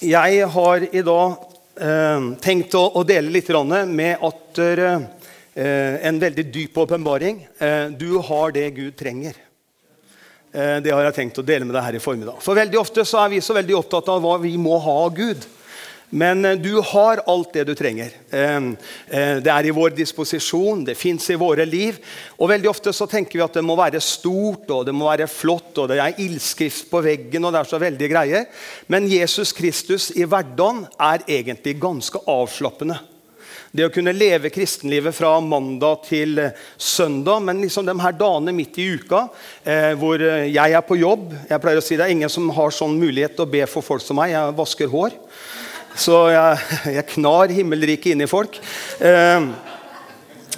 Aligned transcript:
Jeg 0.00 0.46
har 0.48 0.84
i 0.96 1.00
dag 1.04 1.32
eh, 1.76 2.28
tenkt 2.40 2.72
å, 2.72 2.86
å, 2.96 3.02
dele 3.04 3.28
litt 3.28 3.50
med 3.92 4.22
at 4.24 4.60
eh, 4.64 6.06
en 6.08 6.20
veldig 6.22 6.44
dyp 6.48 6.78
åpenbaring. 6.78 7.42
Eh, 7.58 7.92
du 7.92 8.16
har 8.16 8.52
det 8.56 8.70
Gud 8.70 8.96
trenger. 8.96 9.36
Eh, 10.52 10.80
det 10.80 10.94
har 10.94 11.04
jeg 11.04 11.14
tenkt 11.18 11.38
å 11.38 11.44
dele 11.44 11.68
med 11.68 11.76
deg 11.76 11.84
her 11.84 11.98
i 11.98 12.00
formiddag. 12.00 12.40
For 12.40 12.56
veldig 12.56 12.80
ofte 12.80 13.04
så 13.04 13.20
er 13.20 13.34
vi 13.34 13.42
så 13.44 13.52
veldig 13.52 13.76
opptatt 13.76 14.08
av 14.08 14.24
hva 14.24 14.38
vi 14.40 14.54
må 14.56 14.78
ha 14.80 14.96
av 15.04 15.12
Gud. 15.12 15.44
Men 16.10 16.44
eh, 16.44 16.58
du 16.58 16.80
har 16.80 17.22
alt 17.26 17.52
det 17.54 17.64
du 17.68 17.74
trenger. 17.78 18.10
Eh, 18.30 18.56
eh, 18.56 19.36
det 19.42 19.52
er 19.52 19.68
i 19.68 19.74
vår 19.74 19.94
disposisjon, 19.94 20.82
det 20.86 20.98
fins 20.98 21.28
i 21.30 21.38
våre 21.38 21.66
liv. 21.66 22.00
Og 22.38 22.50
veldig 22.50 22.70
ofte 22.70 22.94
så 22.94 23.06
tenker 23.10 23.38
vi 23.38 23.44
at 23.46 23.60
det 23.60 23.64
må 23.66 23.78
være 23.78 24.02
stort 24.02 24.70
og 24.74 24.88
det 24.88 24.94
må 24.96 25.06
være 25.10 25.30
flott, 25.30 25.72
og 25.78 25.90
det 25.90 26.00
er 26.02 26.18
ildskrift 26.22 26.90
på 26.90 27.02
veggen, 27.06 27.46
og 27.46 27.54
det 27.54 27.62
er 27.62 27.70
så 27.70 27.80
veldig 27.82 28.10
greier. 28.10 28.50
Men 28.90 29.06
Jesus 29.10 29.54
Kristus 29.54 30.10
i 30.16 30.26
hverdagen 30.26 30.84
er 30.98 31.24
egentlig 31.30 31.78
ganske 31.80 32.22
avslappende. 32.26 32.98
Det 33.70 33.84
å 33.86 33.92
kunne 33.94 34.10
leve 34.10 34.50
kristenlivet 34.50 35.14
fra 35.14 35.36
mandag 35.38 36.00
til 36.08 36.40
søndag, 36.74 37.44
men 37.46 37.60
liksom 37.62 37.86
de 37.86 37.94
her 38.02 38.16
dagene 38.18 38.54
midt 38.56 38.80
i 38.82 38.88
uka 38.98 39.28
eh, 39.62 39.92
hvor 39.94 40.18
jeg 40.18 40.74
er 40.74 40.82
på 40.82 40.98
jobb 40.98 41.28
Jeg 41.46 41.62
pleier 41.62 41.78
å 41.78 41.84
si 41.84 41.94
Det 41.94 42.02
er 42.08 42.14
ingen 42.16 42.32
som 42.32 42.50
har 42.56 42.74
sånn 42.74 42.98
mulighet 42.98 43.36
til 43.38 43.46
å 43.46 43.52
be 43.52 43.62
for 43.70 43.86
folk 43.86 44.02
som 44.02 44.18
meg. 44.18 44.32
Jeg 44.34 44.58
vasker 44.58 44.90
hår. 44.90 45.14
Så 45.98 46.16
jeg, 46.30 46.78
jeg 46.96 47.08
knar 47.16 47.52
himmelriket 47.52 48.14
inn 48.14 48.24
i 48.24 48.30
folk. 48.30 48.58
Eh, 49.02 49.50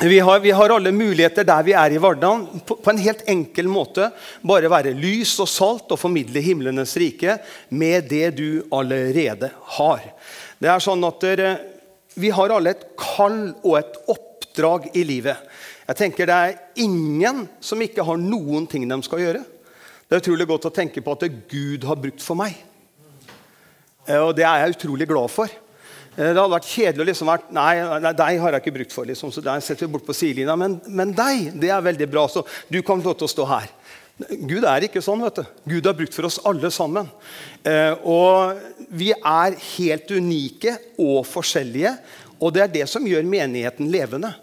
vi 0.00 0.18
har, 0.18 0.41
vi 0.41 0.50
har, 0.50 0.70
alle 0.70 0.92
muligheter 0.92 1.45
der 1.45 1.62
vi 1.62 1.74
er 1.78 1.92
i 1.95 1.98
hverdagen. 2.00 2.62
På, 2.66 2.77
på, 2.77 2.91
en 2.91 3.00
helt 3.00 3.22
enkel 3.30 3.68
måte. 3.70 4.08
Bare 4.42 4.70
være 4.72 4.95
lys 4.96 5.34
og 5.42 5.50
salt 5.50 5.92
og 5.92 6.00
formidle 6.00 6.42
himlenes 6.42 6.96
rike 6.98 7.36
med 7.68 8.08
det 8.10 8.32
du 8.41 8.64
allerede 8.72 9.52
har. 9.77 10.08
Det 10.58 10.70
er 10.72 10.82
sånn 10.82 11.05
at 11.06 11.22
dere, 11.22 11.52
Vi 12.14 12.28
har 12.28 12.52
alle 12.52 12.74
et 12.74 12.83
kall 12.98 13.55
og 13.62 13.78
et 13.78 13.94
oppdrag 14.12 14.91
i 14.97 15.05
livet. 15.05 15.36
Jeg 15.86 15.97
tenker 15.97 16.27
Det 16.27 16.34
er 16.34 16.58
ingen 16.77 17.47
som 17.60 17.80
ikke 17.80 18.05
har 18.05 18.19
noen 18.20 18.66
ting 18.66 18.88
de 18.88 19.03
skal 19.03 19.22
gjøre. 19.22 19.44
Det 20.08 20.16
er 20.16 20.25
utrolig 20.25 20.47
godt 20.48 20.69
å 20.69 20.75
tenke 20.75 21.00
på 21.00 21.14
at 21.14 21.25
det 21.25 21.48
Gud 21.48 21.84
har 21.88 21.97
brukt 21.97 22.20
for 22.20 22.36
meg. 22.36 22.58
Eh, 24.06 24.19
og 24.19 24.34
det 24.36 24.47
er 24.47 24.64
jeg 24.64 24.77
utrolig 24.77 25.08
glad 25.11 25.31
for. 25.33 25.50
Eh, 26.17 26.28
det 26.28 26.36
hadde 26.36 26.53
vært 26.53 26.69
kjedelig 26.69 27.05
å 27.05 27.08
liksom 27.08 27.31
vært 27.31 27.53
Nei, 27.56 27.72
nei 28.05 28.12
deg 28.19 28.41
har 28.42 28.56
jeg 28.56 28.64
ikke 28.64 28.77
brukt 28.78 28.97
for. 28.97 29.09
Liksom, 29.09 29.33
så 29.34 29.44
der 29.44 29.62
setter 29.64 29.86
vi 29.86 29.94
bort 29.94 30.06
på 30.09 30.17
sidelinja. 30.17 30.56
Men, 30.59 30.81
men, 30.89 31.14
deg, 31.17 31.53
det 31.62 31.72
er 31.72 31.84
veldig 31.84 32.09
bra. 32.11 32.27
Så 32.28 32.44
du 32.69 32.81
kan 32.83 33.03
få 33.03 33.12
lov 33.12 33.20
til 33.22 33.31
å 33.31 33.34
stå 33.36 33.48
her. 33.53 33.70
Gud 34.44 34.67
er 34.69 34.86
ikke 34.86 35.03
sånn. 35.03 35.22
vet 35.25 35.41
du. 35.41 35.44
Gud 35.75 35.89
har 35.89 35.97
brukt 35.98 36.14
for 36.14 36.28
oss 36.28 36.41
alle 36.48 36.70
sammen. 36.75 37.09
Eh, 37.64 37.94
og 38.05 38.89
vi 38.92 39.12
er 39.14 39.59
helt 39.77 40.12
unike 40.12 40.77
og 41.00 41.22
forskjellige. 41.28 41.97
Og 42.42 42.55
det 42.55 42.64
er 42.64 42.72
det 42.81 42.87
som 42.91 43.06
gjør 43.06 43.27
menigheten 43.27 43.91
levende. 43.92 44.34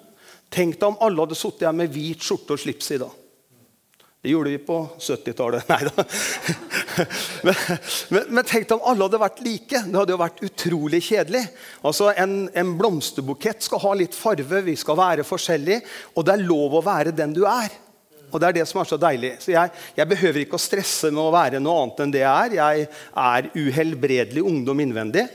Tenk 0.50 0.80
deg 0.80 0.88
om 0.88 1.02
alle 1.06 1.26
hadde 1.26 1.38
sittet 1.38 1.68
her 1.68 1.76
med 1.78 1.92
hvit 1.94 2.24
skjorte 2.26 2.56
og 2.56 2.62
slips 2.64 2.96
i 2.96 3.02
dag. 3.04 3.19
Det 4.22 4.30
gjorde 4.34 4.50
vi 4.50 4.58
på 4.58 4.78
70-tallet. 5.00 5.70
Nei 5.72 5.84
da. 5.88 6.04
Men, 7.44 7.56
men, 8.10 8.24
men, 8.36 8.44
tenk 8.44 8.72
om 8.76 8.82
alle 8.84 9.08
hadde 9.08 9.22
vært 9.22 9.38
like. 9.46 9.80
Det 9.86 9.96
hadde 9.96 10.12
jo 10.12 10.20
vært 10.20 10.42
utrolig 10.44 11.00
kjedelig. 11.06 11.46
Altså, 11.88 12.10
en, 12.20 12.34
en 12.52 12.74
blomsterbukett 12.82 13.64
skal 13.64 13.80
ha 13.86 13.94
litt 13.96 14.18
farve, 14.18 14.60
vi 14.66 14.76
skal 14.80 15.00
være 15.00 15.28
forskjellige. 15.28 15.86
Og 16.20 16.28
det 16.28 16.36
er 16.36 16.44
lov 16.44 16.76
å 16.76 16.84
være 16.84 17.16
den 17.16 17.32
du 17.38 17.46
er. 17.48 17.72
Og 18.30 18.42
det 18.42 18.50
er 18.50 18.58
det 18.60 18.66
som 18.70 18.82
er 18.82 18.90
så 18.90 18.98
deilig. 19.02 19.32
Så 19.44 19.54
jeg, 19.54 19.72
jeg, 19.98 20.10
behøver 20.10 20.44
ikke 20.44 20.60
å 20.60 20.62
stresse 20.62 21.10
med 21.10 21.22
å 21.24 21.34
være 21.34 21.62
noe 21.64 21.84
annet 21.84 22.04
enn 22.04 22.14
det 22.14 22.22
jeg 22.22 22.50
er. 22.50 22.56
Jeg 22.60 22.88
er 23.24 23.50
uhelbredelig 23.56 24.44
ungdom 24.46 24.86
innvendig. 24.86 25.26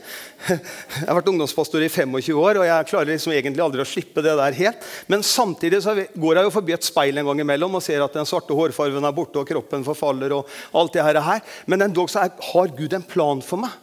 Jeg 0.45 1.07
har 1.07 1.15
vært 1.17 1.29
ungdomspastor 1.31 1.81
i 1.81 1.87
25 1.89 2.37
år, 2.37 2.59
og 2.59 2.67
jeg 2.67 2.87
klarer 2.91 3.09
liksom 3.09 3.31
egentlig 3.33 3.63
aldri 3.63 3.81
å 3.81 3.87
slippe 3.87 4.21
det 4.21 4.35
der 4.37 4.57
helt. 4.59 4.83
Men 5.09 5.23
samtidig 5.25 5.79
så 5.81 5.95
går 5.95 6.37
jeg 6.37 6.45
jo 6.45 6.51
forbi 6.53 6.75
et 6.75 6.85
speil 6.85 7.17
en 7.17 7.25
gang 7.31 7.41
imellom 7.41 7.79
og 7.79 7.81
ser 7.81 8.03
at 8.05 8.13
den 8.13 8.27
svarte 8.29 8.53
hårfarven 8.53 9.07
er 9.07 9.15
borte, 9.15 9.41
og 9.41 9.49
kroppen 9.49 9.87
forfaller. 9.87 10.35
og 10.37 10.51
alt 10.77 10.93
det 10.93 11.23
her. 11.25 11.41
Men 11.65 11.87
endog 11.87 12.11
så 12.13 12.27
er, 12.27 12.35
har 12.51 12.75
Gud 12.77 12.93
en 12.93 13.07
plan 13.09 13.41
for 13.41 13.63
meg. 13.63 13.73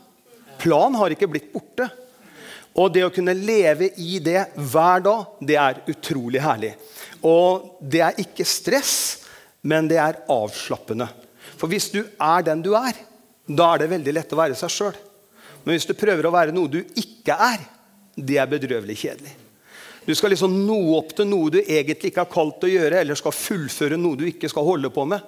Plan 0.62 0.94
har 1.00 1.16
ikke 1.16 1.30
blitt 1.32 1.50
borte. 1.50 1.88
Og 2.78 2.92
det 2.94 3.02
å 3.04 3.12
kunne 3.12 3.34
leve 3.36 3.90
i 4.00 4.18
det 4.22 4.46
hver 4.56 5.02
dag, 5.04 5.34
det 5.44 5.58
er 5.60 5.82
utrolig 5.92 6.40
herlig. 6.40 6.72
Og 7.26 7.78
det 7.80 8.02
er 8.02 8.20
ikke 8.22 8.46
stress, 8.48 8.94
men 9.62 9.88
det 9.90 10.00
er 10.02 10.22
avslappende. 10.32 11.06
For 11.58 11.70
hvis 11.70 11.90
du 11.94 12.00
er 12.02 12.46
den 12.46 12.64
du 12.64 12.72
er, 12.74 12.96
da 13.46 13.72
er 13.72 13.82
det 13.82 13.92
veldig 13.92 14.14
lett 14.16 14.34
å 14.34 14.40
være 14.40 14.58
seg 14.58 14.72
sjøl. 14.74 14.98
Men 15.62 15.76
hvis 15.76 15.86
du 15.86 15.94
prøver 15.98 16.26
å 16.26 16.34
være 16.34 16.54
noe 16.54 16.70
du 16.70 16.80
ikke 16.98 17.36
er, 17.36 17.62
det 18.16 18.38
er 18.42 18.50
bedrøvelig 18.50 18.98
kjedelig. 19.04 19.36
Du 20.02 20.14
skal 20.18 20.32
liksom 20.34 20.54
nå 20.66 20.78
opp 20.96 21.12
til 21.14 21.28
noe 21.30 21.52
du 21.54 21.60
egentlig 21.62 22.10
ikke 22.10 22.24
har 22.24 22.32
kalt 22.32 22.64
å 22.66 22.70
gjøre, 22.70 23.04
eller 23.04 23.18
skal 23.18 23.34
fullføre 23.36 23.98
noe 24.00 24.18
du 24.18 24.24
ikke 24.26 24.50
skal 24.50 24.66
holde 24.66 24.90
på 24.90 25.04
med. 25.06 25.22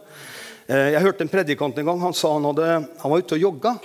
Eh, 0.66 0.90
jeg 0.96 1.04
hørte 1.04 1.22
en 1.22 1.30
predikant 1.30 1.78
en 1.78 1.90
gang. 1.90 2.00
Han 2.02 2.16
sa 2.16 2.32
han, 2.34 2.48
hadde, 2.50 2.70
han 3.02 3.12
var 3.12 3.22
ute 3.22 3.38
og 3.38 3.44
jogga. 3.44 3.76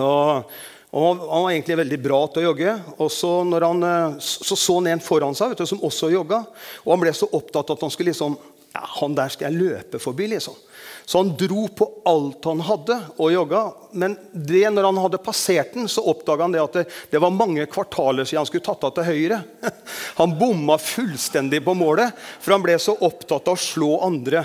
Og 0.00 0.54
og 0.90 1.20
han 1.22 1.44
var 1.44 1.52
egentlig 1.52 1.76
veldig 1.78 1.98
bra 2.02 2.20
til 2.26 2.42
å 2.42 2.48
jogge. 2.48 2.72
og 2.98 3.10
Så 3.14 3.28
han, 3.46 3.82
eh, 3.86 4.16
så, 4.18 4.56
så 4.58 4.78
han 4.80 4.88
en 4.90 5.04
foran 5.04 5.36
seg 5.38 5.54
du, 5.54 5.66
som 5.66 5.84
også 5.86 6.10
jogga. 6.10 6.42
Og 6.84 6.94
han 6.94 7.04
ble 7.04 7.12
så 7.14 7.30
opptatt 7.30 7.70
at 7.70 7.84
han 7.86 7.92
skulle 7.94 8.10
liksom 8.10 8.34
ja, 8.74 8.82
han 9.00 9.14
der 9.18 9.30
skal 9.30 9.50
jeg 9.50 9.62
løpe 9.62 10.00
forbi. 10.02 10.28
liksom. 10.34 10.58
Så 11.04 11.18
han 11.18 11.32
dro 11.38 11.64
på 11.74 11.86
alt 12.06 12.44
han 12.46 12.60
hadde, 12.62 12.96
og 13.18 13.32
jogga. 13.34 13.62
Men 13.98 14.16
det, 14.30 14.62
når 14.70 14.86
han 14.90 15.00
hadde 15.02 15.22
passert 15.22 15.74
den, 15.74 15.88
så 15.90 16.04
oppdaga 16.10 16.46
han 16.46 16.54
det 16.54 16.62
at 16.62 16.76
det, 16.78 16.84
det, 17.10 17.22
var 17.22 17.34
mange 17.34 17.66
kvartaler 17.70 18.28
siden 18.28 18.44
han 18.44 18.50
skulle 18.50 18.66
tatt 18.66 18.86
av 18.86 18.94
til 18.94 19.08
høyre. 19.08 19.40
Han 20.20 20.36
bomma 20.38 20.76
fullstendig 20.78 21.62
på 21.64 21.72
målet, 21.74 22.12
for 22.42 22.52
han 22.52 22.62
ble 22.62 22.74
så 22.82 22.92
opptatt 23.06 23.48
av 23.48 23.56
å 23.56 23.62
slå 23.62 23.94
andre. 24.04 24.42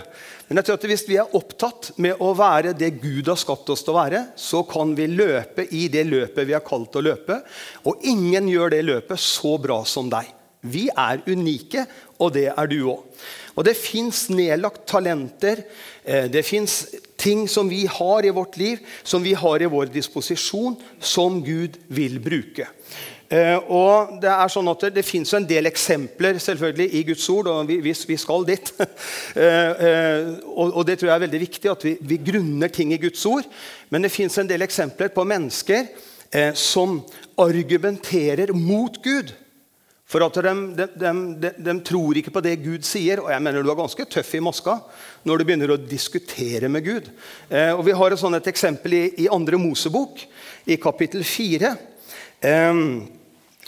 Men 0.48 0.60
jeg 0.60 0.68
tror 0.68 0.78
at 0.78 0.88
hvis 0.92 1.06
vi 1.10 1.18
er 1.18 1.36
opptatt 1.38 1.90
med 2.02 2.22
å 2.22 2.32
være 2.38 2.76
det 2.78 2.92
Gud 3.02 3.32
har 3.32 3.40
skapt 3.40 3.70
oss 3.74 3.82
til 3.86 3.96
å 3.96 3.98
være, 3.98 4.22
så 4.38 4.62
kan 4.70 4.94
vi 4.98 5.08
løpe 5.10 5.66
i 5.74 5.88
det 5.90 6.06
løpet 6.06 6.46
vi 6.46 6.54
har 6.54 6.66
kalt 6.66 6.98
å 7.00 7.04
løpe. 7.06 7.40
Og 7.90 8.06
ingen 8.06 8.50
gjør 8.52 8.76
det 8.76 8.84
løpet 8.86 9.22
så 9.22 9.56
bra 9.62 9.80
som 9.90 10.12
deg. 10.12 10.30
Vi 10.66 10.88
er 10.90 11.22
unike, 11.30 11.86
og 12.22 12.34
det 12.38 12.48
er 12.52 12.70
du 12.70 12.78
òg. 12.94 13.02
Og 13.56 13.66
det 13.66 13.78
fins 13.80 14.26
nedlagt 14.34 14.86
talenter, 14.90 15.64
eh, 16.04 16.28
det 16.30 16.46
fins 16.46 16.84
ting 17.18 17.48
som 17.48 17.70
vi 17.70 17.86
har 17.90 18.26
i 18.26 18.34
vårt 18.34 18.58
liv, 18.58 18.82
som 19.04 19.24
vi 19.24 19.34
har 19.34 19.62
i 19.62 19.70
vår 19.72 19.90
disposisjon, 19.94 20.76
som 21.00 21.42
Gud 21.44 21.78
vil 21.88 22.20
bruke. 22.20 22.68
Eh, 23.30 23.58
og 23.74 24.18
Det 24.22 24.30
er 24.30 24.52
sånn 24.54 24.70
at 24.70 24.86
det, 24.86 24.92
det 25.00 25.06
fins 25.06 25.34
en 25.34 25.48
del 25.50 25.66
eksempler 25.70 26.38
selvfølgelig 26.42 27.00
i 27.00 27.04
Guds 27.08 27.26
ord, 27.34 27.50
og 27.50 27.72
vi, 27.72 27.80
vi 27.82 28.18
skal 28.22 28.48
dit. 28.48 28.74
Eh, 29.36 29.72
eh, 29.88 30.28
og, 30.56 30.86
det 30.88 30.96
tror 31.00 31.10
jeg 31.10 31.16
er 31.18 31.24
veldig 31.26 31.40
viktig, 31.42 31.68
at 31.68 31.82
vi, 31.84 31.96
vi 32.08 32.18
grunner 32.24 32.72
ting 32.72 32.94
i 32.96 33.00
Guds 33.02 33.26
ord. 33.28 33.48
Men 33.92 34.06
det 34.06 34.14
fins 34.14 34.38
en 34.40 34.48
del 34.48 34.64
eksempler 34.64 35.12
på 35.12 35.26
mennesker 35.28 35.90
som 36.56 36.98
argumenterer 37.40 38.54
mot 38.56 38.96
Gud. 39.04 39.34
For 40.06 40.22
at 40.22 40.38
de, 40.38 40.54
de, 40.78 41.12
de, 41.42 41.52
de, 41.66 41.74
tror 41.86 42.18
ikke 42.20 42.34
på 42.36 42.44
det 42.46 42.60
Gud 42.62 42.86
sier. 42.86 43.24
Og 43.24 43.32
jeg 43.34 43.42
mener 43.42 43.66
du 43.66 43.72
er 43.74 43.80
ganske 43.80 44.06
tøff 44.06 44.36
i 44.38 44.44
maska 44.44 44.78
når 45.26 45.42
du 45.42 45.46
begynner 45.48 45.74
å 45.74 45.82
diskutere 45.82 46.70
med 46.70 46.86
Gud. 46.86 47.10
Eh, 47.50 47.72
og 47.74 47.82
Vi 47.88 47.96
har 47.98 48.14
et, 48.14 48.22
sånt 48.22 48.38
et 48.38 48.52
eksempel 48.52 48.94
i, 48.94 49.04
i 49.26 49.32
andre 49.34 49.58
Mosebok, 49.62 50.22
i 50.70 50.78
kapittel 50.82 51.26
4. 51.26 51.74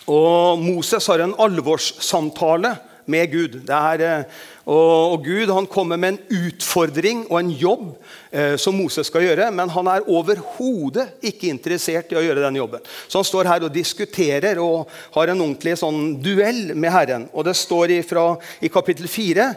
Og 0.08 0.62
Moses 0.62 1.08
har 1.12 1.24
en 1.24 1.36
alvorssamtale 1.44 2.76
med 3.08 3.32
Gud. 3.32 3.56
Er, 3.72 4.04
eh, 4.04 4.24
og, 4.68 5.24
Gud 5.24 5.52
han 5.52 5.68
kommer 5.72 6.00
med 6.00 6.16
en 6.16 6.44
utfordring 6.48 7.26
og 7.30 7.40
en 7.40 7.52
jobb 7.56 7.86
eh, 8.32 8.56
som 8.60 8.76
Moses 8.76 9.08
skal 9.08 9.24
gjøre, 9.24 9.50
men 9.56 9.72
han 9.72 9.90
er 9.92 10.08
overhodet 10.12 11.08
ikke 11.26 11.50
interessert 11.52 12.12
i 12.12 12.20
å 12.20 12.24
gjøre 12.26 12.44
den 12.44 12.60
jobben. 12.60 12.84
Så 13.08 13.22
han 13.22 13.28
står 13.28 13.52
her 13.52 13.68
og 13.68 13.76
diskuterer 13.76 14.60
og 14.64 14.92
har 15.16 15.32
en 15.32 15.42
ordentlig 15.42 15.78
sånn 15.80 16.18
duell 16.24 16.76
med 16.76 16.94
Herren. 16.94 17.28
Og 17.34 17.48
det 17.48 17.56
står 17.58 17.98
ifra, 18.02 18.30
I 18.60 18.72
kapittel 18.72 19.08
4 19.12 19.50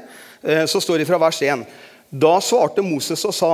eh, 0.42 0.66
så 0.70 0.82
står 0.82 1.02
det 1.02 1.10
fra 1.10 1.20
vers 1.22 1.42
1. 1.42 1.66
Da 2.10 2.40
svarte 2.42 2.82
Moses 2.82 3.22
og 3.28 3.34
sa 3.36 3.52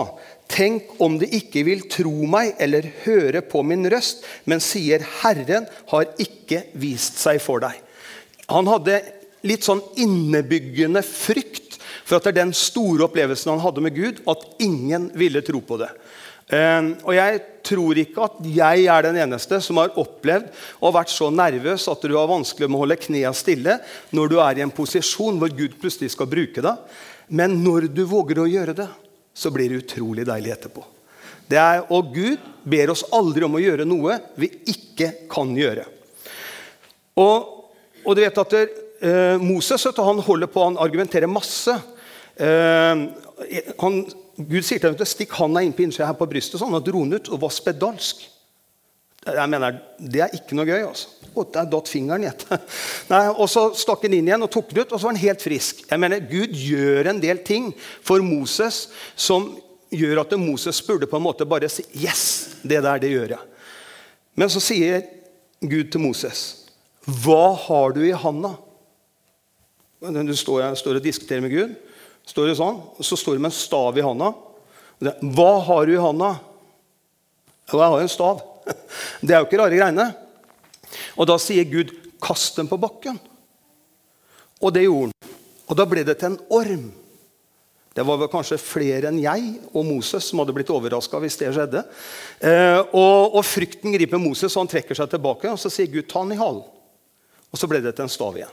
Tenk 0.49 0.95
om 1.03 1.17
de 1.19 1.27
ikke 1.41 1.65
vil 1.67 1.83
tro 1.91 2.13
meg 2.31 2.55
eller 2.63 2.87
høre 3.03 3.43
på 3.43 3.65
min 3.67 3.83
røst, 3.91 4.23
men 4.47 4.63
sier, 4.63 5.03
'Herren 5.03 5.67
har 5.91 6.07
ikke 6.23 6.63
vist 6.79 7.19
seg 7.19 7.41
for 7.43 7.59
deg'. 7.61 7.75
Han 8.49 8.71
hadde 8.71 9.01
litt 9.43 9.67
sånn 9.67 9.83
innebyggende 9.99 11.03
frykt 11.03 11.81
for 12.07 12.19
at 12.21 12.29
det 12.29 12.37
er 12.37 12.45
den 12.45 12.55
store 12.55 13.09
opplevelsen 13.09 13.57
han 13.57 13.65
hadde 13.65 13.83
med 13.83 13.97
Gud, 13.97 14.23
at 14.31 14.47
ingen 14.63 15.11
ville 15.19 15.43
tro 15.43 15.59
på 15.59 15.81
det. 15.83 15.91
Ehm, 16.55 16.93
og 17.03 17.17
jeg 17.17 17.41
tror 17.67 17.99
ikke 17.99 18.29
at 18.29 18.37
jeg 18.47 18.87
er 18.87 19.03
den 19.03 19.19
eneste 19.19 19.59
som 19.65 19.81
har 19.83 19.97
opplevd 19.99 20.53
og 20.79 20.95
vært 20.95 21.11
så 21.11 21.33
nervøs 21.35 21.89
at 21.91 22.07
du 22.07 22.15
har 22.15 22.31
vanskelig 22.31 22.69
med 22.71 22.79
å 22.79 22.85
holde 22.85 23.01
knærne 23.03 23.35
stille 23.35 23.81
når 24.15 24.31
du 24.31 24.37
er 24.39 24.61
i 24.61 24.63
en 24.63 24.71
posisjon 24.71 25.41
hvor 25.43 25.51
Gud 25.51 25.75
plutselig 25.83 26.13
skal 26.15 26.31
bruke 26.31 26.63
deg. 26.63 26.79
Men 27.29 27.59
når 27.63 27.89
du 27.95 28.05
våger 28.07 28.39
å 28.39 28.49
gjøre 28.51 28.75
det, 28.77 28.87
så 29.37 29.51
blir 29.53 29.71
det 29.71 29.83
utrolig 29.85 30.27
deilig 30.27 30.53
etterpå. 30.55 30.85
Det 31.47 31.59
er, 31.61 31.85
og 31.95 32.15
Gud 32.15 32.43
ber 32.67 32.91
oss 32.91 33.05
aldri 33.15 33.45
om 33.47 33.55
å 33.59 33.63
gjøre 33.63 33.87
noe 33.87 34.19
vi 34.39 34.49
ikke 34.73 35.13
kan 35.31 35.53
gjøre. 35.55 35.85
Og, 37.23 37.51
og 38.03 38.17
du 38.17 38.23
vet 38.23 38.41
at 38.43 38.55
der, 38.55 38.73
eh, 39.01 39.43
Moses 39.43 39.87
han 39.97 40.23
holder 40.27 40.51
på, 40.51 40.65
han 40.65 40.81
argumenterer 40.83 41.31
masse. 41.31 41.77
Eh, 42.37 43.05
han, 43.83 44.01
Gud 44.37 44.65
sier 44.67 44.81
til 44.81 44.91
ham 44.91 44.99
at 44.99 45.09
stikk 45.09 45.37
handa 45.39 45.63
inn 45.65 45.75
på 45.77 45.87
innsida 45.87 46.09
her 46.11 46.19
på 46.19 46.29
brystet. 46.29 46.59
sånn, 46.61 46.75
Han 46.75 46.85
dro 46.85 47.05
den 47.05 47.21
ut 47.21 47.31
og 47.31 47.45
var 47.47 47.55
spedalsk. 47.55 48.27
Jeg 49.27 49.51
mener, 49.51 49.81
Det 49.99 50.23
er 50.23 50.35
ikke 50.37 50.55
noe 50.55 50.69
gøy. 50.69 50.83
altså. 50.87 51.13
Å, 51.37 51.45
der 51.53 51.69
datt 51.69 51.91
fingeren 51.91 52.25
i 52.25 52.31
Nei, 53.13 53.23
og 53.29 53.49
Så 53.51 53.69
stakk 53.77 54.07
han 54.07 54.15
inn 54.17 54.29
igjen 54.29 54.45
og 54.47 54.53
tok 54.53 54.71
den 54.71 54.85
ut, 54.85 54.93
og 54.93 55.01
så 55.01 55.09
var 55.09 55.17
han 55.17 55.25
helt 55.25 55.43
frisk. 55.45 55.83
Jeg 55.91 56.01
mener, 56.01 56.23
Gud 56.31 56.55
gjør 56.57 57.11
en 57.11 57.21
del 57.21 57.43
ting 57.45 57.73
for 58.07 58.25
Moses 58.25 58.87
som 59.19 59.51
gjør 59.93 60.23
at 60.25 60.33
Moses 60.41 60.81
burde 60.87 61.09
på 61.11 61.19
en 61.19 61.27
måte 61.27 61.47
bare 61.49 61.69
si 61.71 61.85
Yes, 61.95 62.57
det 62.63 62.81
der, 62.83 63.03
det 63.03 63.13
gjør 63.13 63.37
jeg. 63.37 63.43
Men 64.37 64.53
så 64.53 64.63
sier 64.63 65.05
Gud 65.61 65.91
til 65.93 66.03
Moses, 66.03 66.63
Hva 67.07 67.55
har 67.67 67.95
du 67.97 68.03
i 68.05 68.17
handa? 68.17 68.57
Du 70.01 70.35
står, 70.37 70.61
jeg 70.63 70.81
står 70.83 70.99
og 70.99 71.05
diskuterer 71.05 71.41
med 71.45 71.55
Gud. 71.55 71.77
står 72.27 72.51
det 72.51 72.59
sånn, 72.59 72.83
og 72.99 73.05
Så 73.05 73.17
står 73.17 73.37
det 73.37 73.45
med 73.45 73.53
en 73.53 73.61
stav 73.61 73.97
i 73.99 74.05
handa. 74.05 74.33
Hva 75.01 75.53
har 75.67 75.87
du 75.87 75.95
i 75.95 76.03
handa? 76.03 76.37
Jo, 77.67 77.81
jeg 77.81 77.91
har 77.91 78.01
en 78.01 78.13
stav. 78.13 78.43
Det 79.27 79.33
er 79.35 79.41
jo 79.41 79.49
ikke 79.49 79.61
rare 79.63 79.79
greiene. 79.79 80.07
Og 81.17 81.29
da 81.29 81.39
sier 81.41 81.67
Gud, 81.69 81.95
'Kast 82.23 82.57
den 82.57 82.69
på 82.69 82.79
bakken'. 82.81 83.19
Og 84.63 84.73
det 84.73 84.87
gjorde 84.87 85.13
han. 85.13 85.35
Og 85.67 85.77
da 85.77 85.85
ble 85.89 86.05
det 86.07 86.17
til 86.21 86.33
en 86.33 86.41
orm. 86.55 86.87
Det 87.97 88.05
var 88.05 88.19
vel 88.21 88.29
kanskje 88.29 88.59
flere 88.61 89.09
enn 89.09 89.23
jeg 89.23 89.55
og 89.73 89.87
Moses 89.89 90.27
som 90.29 90.43
hadde 90.43 90.53
blitt 90.57 90.73
overraska 90.73 91.17
hvis 91.23 91.39
det 91.41 91.53
skjedde. 91.57 91.81
Eh, 92.45 92.81
og, 92.93 93.37
og, 93.39 93.41
frykten 93.47 93.95
griper 93.95 94.21
Moses, 94.21 94.53
og 94.53 94.67
han 94.67 94.73
trekker 94.75 94.99
seg 94.99 95.09
tilbake. 95.15 95.49
Og 95.49 95.61
så 95.61 95.73
sier 95.73 95.89
Gud, 95.89 96.05
ta 96.11 96.21
han 96.21 96.35
i 96.35 96.41
halen. 96.41 96.65
Og 97.49 97.61
så 97.61 97.69
ble 97.71 97.81
det 97.81 97.95
til 97.97 98.05
en 98.05 98.13
stav 98.13 98.37
igjen. 98.37 98.53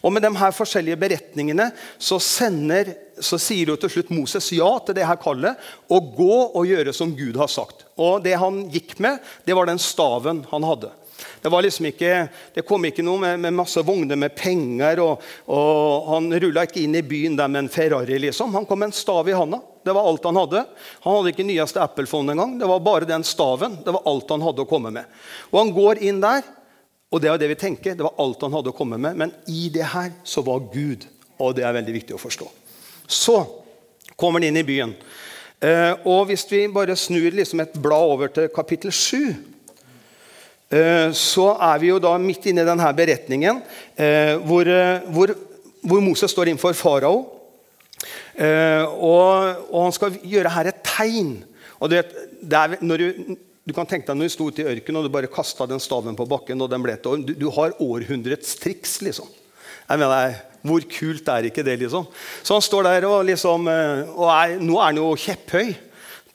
Og 0.00 0.12
Med 0.12 0.24
de 0.24 0.30
her 0.40 0.54
forskjellige 0.54 0.98
beretningene 1.00 1.68
så, 2.00 2.16
sender, 2.22 2.94
så 3.20 3.38
sier 3.40 3.74
jo 3.74 3.76
til 3.80 3.92
slutt 3.92 4.12
Moses 4.14 4.48
ja 4.56 4.70
til 4.84 4.96
det 4.96 5.06
her 5.08 5.20
kallet. 5.20 5.60
Og 5.92 6.14
gå 6.16 6.38
og 6.48 6.68
gjøre 6.68 6.96
som 6.96 7.12
Gud 7.16 7.36
har 7.40 7.52
sagt. 7.52 7.87
Og 7.98 8.22
Det 8.22 8.36
han 8.38 8.64
gikk 8.70 8.96
med, 9.02 9.18
det 9.44 9.56
var 9.58 9.66
den 9.68 9.80
staven 9.82 10.44
han 10.50 10.66
hadde. 10.66 10.92
Det, 11.42 11.48
var 11.48 11.62
liksom 11.62 11.88
ikke, 11.90 12.28
det 12.54 12.62
kom 12.66 12.84
ikke 12.86 13.02
noe 13.02 13.18
med, 13.22 13.40
med 13.42 13.56
masse 13.58 13.82
vogner 13.86 14.18
med 14.18 14.34
penger. 14.38 15.00
og, 15.02 15.24
og 15.50 16.12
Han 16.12 16.30
rulla 16.30 16.64
ikke 16.66 16.84
inn 16.84 16.98
i 16.98 17.02
byen 17.06 17.38
der 17.38 17.50
med 17.50 17.64
en 17.64 17.72
Ferrari. 17.72 18.18
liksom. 18.22 18.54
Han 18.54 18.66
kom 18.66 18.78
med 18.78 18.92
en 18.92 18.98
stav 18.98 19.28
i 19.28 19.34
handa. 19.34 19.60
Det 19.84 19.94
var 19.96 20.06
alt 20.08 20.24
han 20.28 20.38
hadde. 20.38 20.64
Han 21.04 21.16
hadde 21.16 21.32
ikke 21.32 21.46
nyeste 21.48 21.82
Apple-fond 21.82 22.30
engang. 22.30 22.58
Det 22.58 22.70
var 22.70 22.84
bare 22.84 23.08
den 23.08 23.24
staven. 23.26 23.78
Det 23.84 23.94
var 23.94 24.06
alt 24.06 24.30
han 24.30 24.46
hadde 24.46 24.62
å 24.62 24.70
komme 24.70 24.94
med. 24.94 25.10
Og 25.50 25.58
Han 25.58 25.74
går 25.74 26.02
inn 26.06 26.20
der, 26.22 26.42
og 27.08 27.22
det 27.22 27.30
er 27.32 27.40
det 27.40 27.52
vi 27.54 27.60
tenker. 27.62 27.96
Det 27.96 28.06
var 28.06 28.18
alt 28.20 28.42
han 28.44 28.54
hadde 28.54 28.74
å 28.74 28.76
komme 28.76 28.98
med. 29.00 29.16
Men 29.16 29.32
i 29.46 29.68
det 29.74 29.86
her 29.94 30.12
så 30.24 30.44
var 30.46 30.66
Gud. 30.72 31.06
Og 31.38 31.54
det 31.56 31.64
er 31.64 31.74
veldig 31.74 31.94
viktig 31.94 32.16
å 32.16 32.20
forstå. 32.20 32.50
Så 33.06 33.40
kommer 34.18 34.42
han 34.42 34.50
inn 34.50 34.60
i 34.60 34.66
byen. 34.66 34.94
Eh, 35.58 35.94
og 36.06 36.28
Hvis 36.30 36.46
vi 36.50 36.66
bare 36.70 36.94
snur 36.96 37.34
liksom 37.34 37.60
et 37.60 37.78
blad 37.82 38.14
over 38.14 38.28
til 38.28 38.50
kapittel 38.54 38.92
7 38.92 39.36
Eh, 40.68 41.08
så 41.16 41.46
er 41.64 41.78
vi 41.80 41.88
jo 41.88 41.96
da 41.96 42.10
midt 42.20 42.44
inne 42.50 42.60
i 42.60 42.68
denne 42.68 42.88
beretningen 42.92 43.62
eh, 43.96 44.34
hvor, 44.44 44.68
hvor, 45.08 45.30
hvor 45.80 46.02
Moses 46.04 46.28
står 46.28 46.50
innenfor 46.50 46.76
farao. 46.76 47.22
Og, 48.36 49.62
og, 49.72 49.78
han 49.86 49.94
skal 49.96 50.18
gjøre 50.20 50.52
her 50.52 50.68
et 50.68 50.82
tegn. 50.84 51.30
Og 51.80 51.88
det, 51.88 52.02
det 52.44 52.60
er, 52.60 52.76
når 52.84 53.00
du, 53.00 53.32
du 53.64 53.72
kan 53.72 53.88
tenke 53.88 54.10
deg 54.10 54.20
når 54.20 54.28
du 54.28 54.34
sto 54.36 54.50
ute 54.52 54.60
i 54.60 54.68
ørkenen 54.68 55.00
og 55.00 55.08
du 55.08 55.14
bare 55.16 55.32
kasta 55.32 55.64
den 55.72 55.80
staven 55.80 56.20
på 56.20 56.28
bakken. 56.28 56.60
og 56.60 56.68
den 56.68 56.84
ble 56.84 56.98
til 57.00 57.24
du, 57.24 57.32
du 57.32 57.48
har 57.56 57.72
århundrets 57.80 58.52
triks, 58.60 58.98
liksom. 59.08 59.32
Jeg 59.88 60.04
mener, 60.04 60.36
Hvor 60.66 60.84
kult 60.90 61.28
er 61.30 61.48
ikke 61.48 61.64
det? 61.66 61.78
liksom? 61.80 62.06
Så 62.42 62.56
han 62.56 62.64
står 62.64 62.88
der 62.88 63.06
og 63.08 63.24
liksom 63.28 63.68
og 63.68 64.26
er, 64.32 64.56
Nå 64.58 64.78
er 64.78 64.90
han 64.90 65.00
jo 65.00 65.12
kjepphøy, 65.14 65.74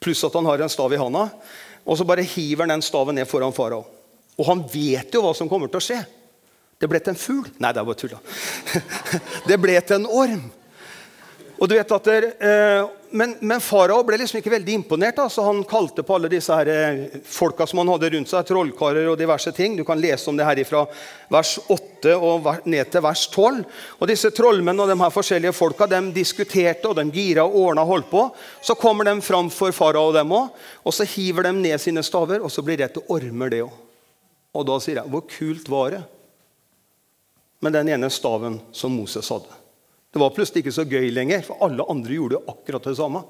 pluss 0.00 0.24
at 0.24 0.36
han 0.38 0.48
har 0.48 0.64
en 0.64 0.72
stav 0.72 0.92
i 0.92 1.00
handa. 1.00 1.28
Og 1.84 1.98
så 1.98 2.06
bare 2.08 2.24
hiver 2.24 2.64
han 2.64 2.76
den 2.76 2.84
staven 2.84 3.16
ned 3.18 3.28
foran 3.28 3.52
farao. 3.52 3.84
Og 4.38 4.48
han 4.48 4.64
vet 4.72 5.12
jo 5.14 5.22
hva 5.22 5.34
som 5.36 5.48
kommer 5.50 5.70
til 5.70 5.80
å 5.80 5.84
skje. 5.84 6.00
Det 6.80 6.88
ble 6.90 7.00
til 7.00 7.14
en 7.14 7.20
fugl. 7.20 7.50
Nei, 7.62 7.70
det 7.72 7.80
er 7.80 7.86
bare 7.86 8.00
tulla. 8.00 8.20
det 9.48 9.58
ble 9.62 9.76
til 9.80 10.00
en 10.00 10.08
orm. 10.10 10.44
Og 11.54 11.70
du 11.70 11.76
vet 11.76 11.92
at 11.96 12.08
der, 12.08 12.26
eh, 12.34 12.88
Men, 13.14 13.36
men 13.46 13.60
farao 13.62 14.02
ble 14.02 14.16
liksom 14.18 14.40
ikke 14.40 14.50
veldig 14.56 14.74
imponert. 14.74 15.14
Da, 15.14 15.28
så 15.30 15.44
Han 15.46 15.60
kalte 15.70 16.02
på 16.02 16.16
alle 16.16 16.26
disse 16.32 16.50
her, 16.50 16.66
eh, 16.66 17.20
folka 17.30 17.62
som 17.70 17.78
han 17.78 17.92
hadde 17.92 18.10
rundt 18.10 18.32
seg, 18.32 18.42
trollkarer 18.48 19.06
og 19.06 19.20
diverse 19.20 19.52
ting. 19.54 19.76
Du 19.78 19.84
kan 19.86 20.00
lese 20.02 20.32
om 20.32 20.40
det 20.40 20.48
her 20.48 20.58
fra 20.66 20.80
vers 21.30 21.52
8 21.70 22.16
og 22.18 22.50
ned 22.66 22.90
til 22.90 23.06
vers 23.06 23.22
12. 23.30 23.62
Og 24.00 24.10
disse 24.10 24.32
trollmenn 24.34 24.82
og 24.82 24.90
de 24.90 24.98
her 24.98 25.14
forskjellige 25.14 25.54
folka 25.54 25.86
de 25.94 26.02
diskuterte 26.16 26.90
og 26.90 26.98
de 26.98 27.06
gira 27.14 27.46
og 27.46 27.54
ordna 27.62 27.86
og 27.86 27.92
holdt 27.94 28.10
på. 28.10 28.26
Så 28.58 28.74
kommer 28.82 29.06
de 29.06 29.14
fram 29.22 29.46
for 29.46 29.70
farao, 29.70 30.10
dem 30.10 30.34
òg, 30.34 30.50
og 30.82 30.98
så 30.98 31.06
hiver 31.14 31.46
de 31.46 31.54
ned 31.60 31.78
sine 31.78 32.02
staver, 32.02 32.42
og 32.42 32.50
så 32.50 32.66
blir 32.66 32.82
det 32.82 32.96
til 32.96 33.06
ormer, 33.14 33.54
det 33.54 33.62
òg. 33.68 33.82
Og 34.58 34.66
da 34.66 34.82
sier 34.82 35.04
jeg, 35.04 35.10
hvor 35.14 35.22
kult 35.30 35.70
var 35.70 35.94
det 35.94 36.06
med 37.62 37.78
den 37.78 37.94
ene 37.94 38.10
staven 38.10 38.58
som 38.74 38.98
Moses 38.98 39.30
hadde? 39.30 39.63
Det 40.14 40.22
var 40.22 40.30
plutselig 40.30 40.62
ikke 40.62 40.76
så 40.76 40.86
gøy 40.86 41.08
lenger, 41.10 41.42
for 41.42 41.58
alle 41.66 41.84
andre 41.90 42.14
gjorde 42.14 42.38
jo 42.38 42.44
akkurat 42.52 42.84
det 42.86 42.94
samme. 43.00 43.24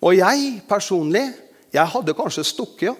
Og 0.00 0.16
jeg 0.16 0.62
personlig 0.68 1.26
jeg 1.70 1.86
hadde 1.92 2.16
kanskje 2.16 2.42
stukket. 2.48 2.88
ja. 2.88 2.96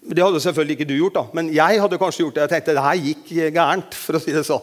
Det 0.00 0.22
hadde 0.24 0.40
selvfølgelig 0.40 0.76
ikke 0.78 0.88
du 0.88 0.94
gjort, 0.96 1.18
da, 1.18 1.24
men 1.36 1.50
jeg 1.52 1.80
hadde 1.82 1.98
kanskje 2.00 2.22
gjort 2.22 2.38
det. 2.38 2.44
Jeg 2.46 2.52
tenkte 2.54 2.76
det 2.78 2.84
her 2.86 3.00
gikk 3.04 3.32
gærent. 3.52 3.94
for 3.94 4.16
å 4.16 4.20
si 4.22 4.32
det 4.32 4.46
sånn. 4.48 4.62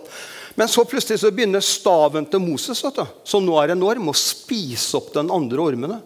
Men 0.57 0.71
så 0.71 0.85
plutselig 0.89 1.19
så 1.21 1.29
begynner 1.29 1.61
staven 1.61 2.25
til 2.25 2.41
Moses, 2.41 2.81
vet 2.81 2.95
du, 2.97 3.03
som 3.23 3.45
nå 3.45 3.59
er 3.61 3.75
enorm, 3.75 4.09
å 4.09 4.15
spise 4.17 4.97
opp 4.97 5.11
den 5.13 5.29
andre 5.29 5.61
ormene. 5.61 5.99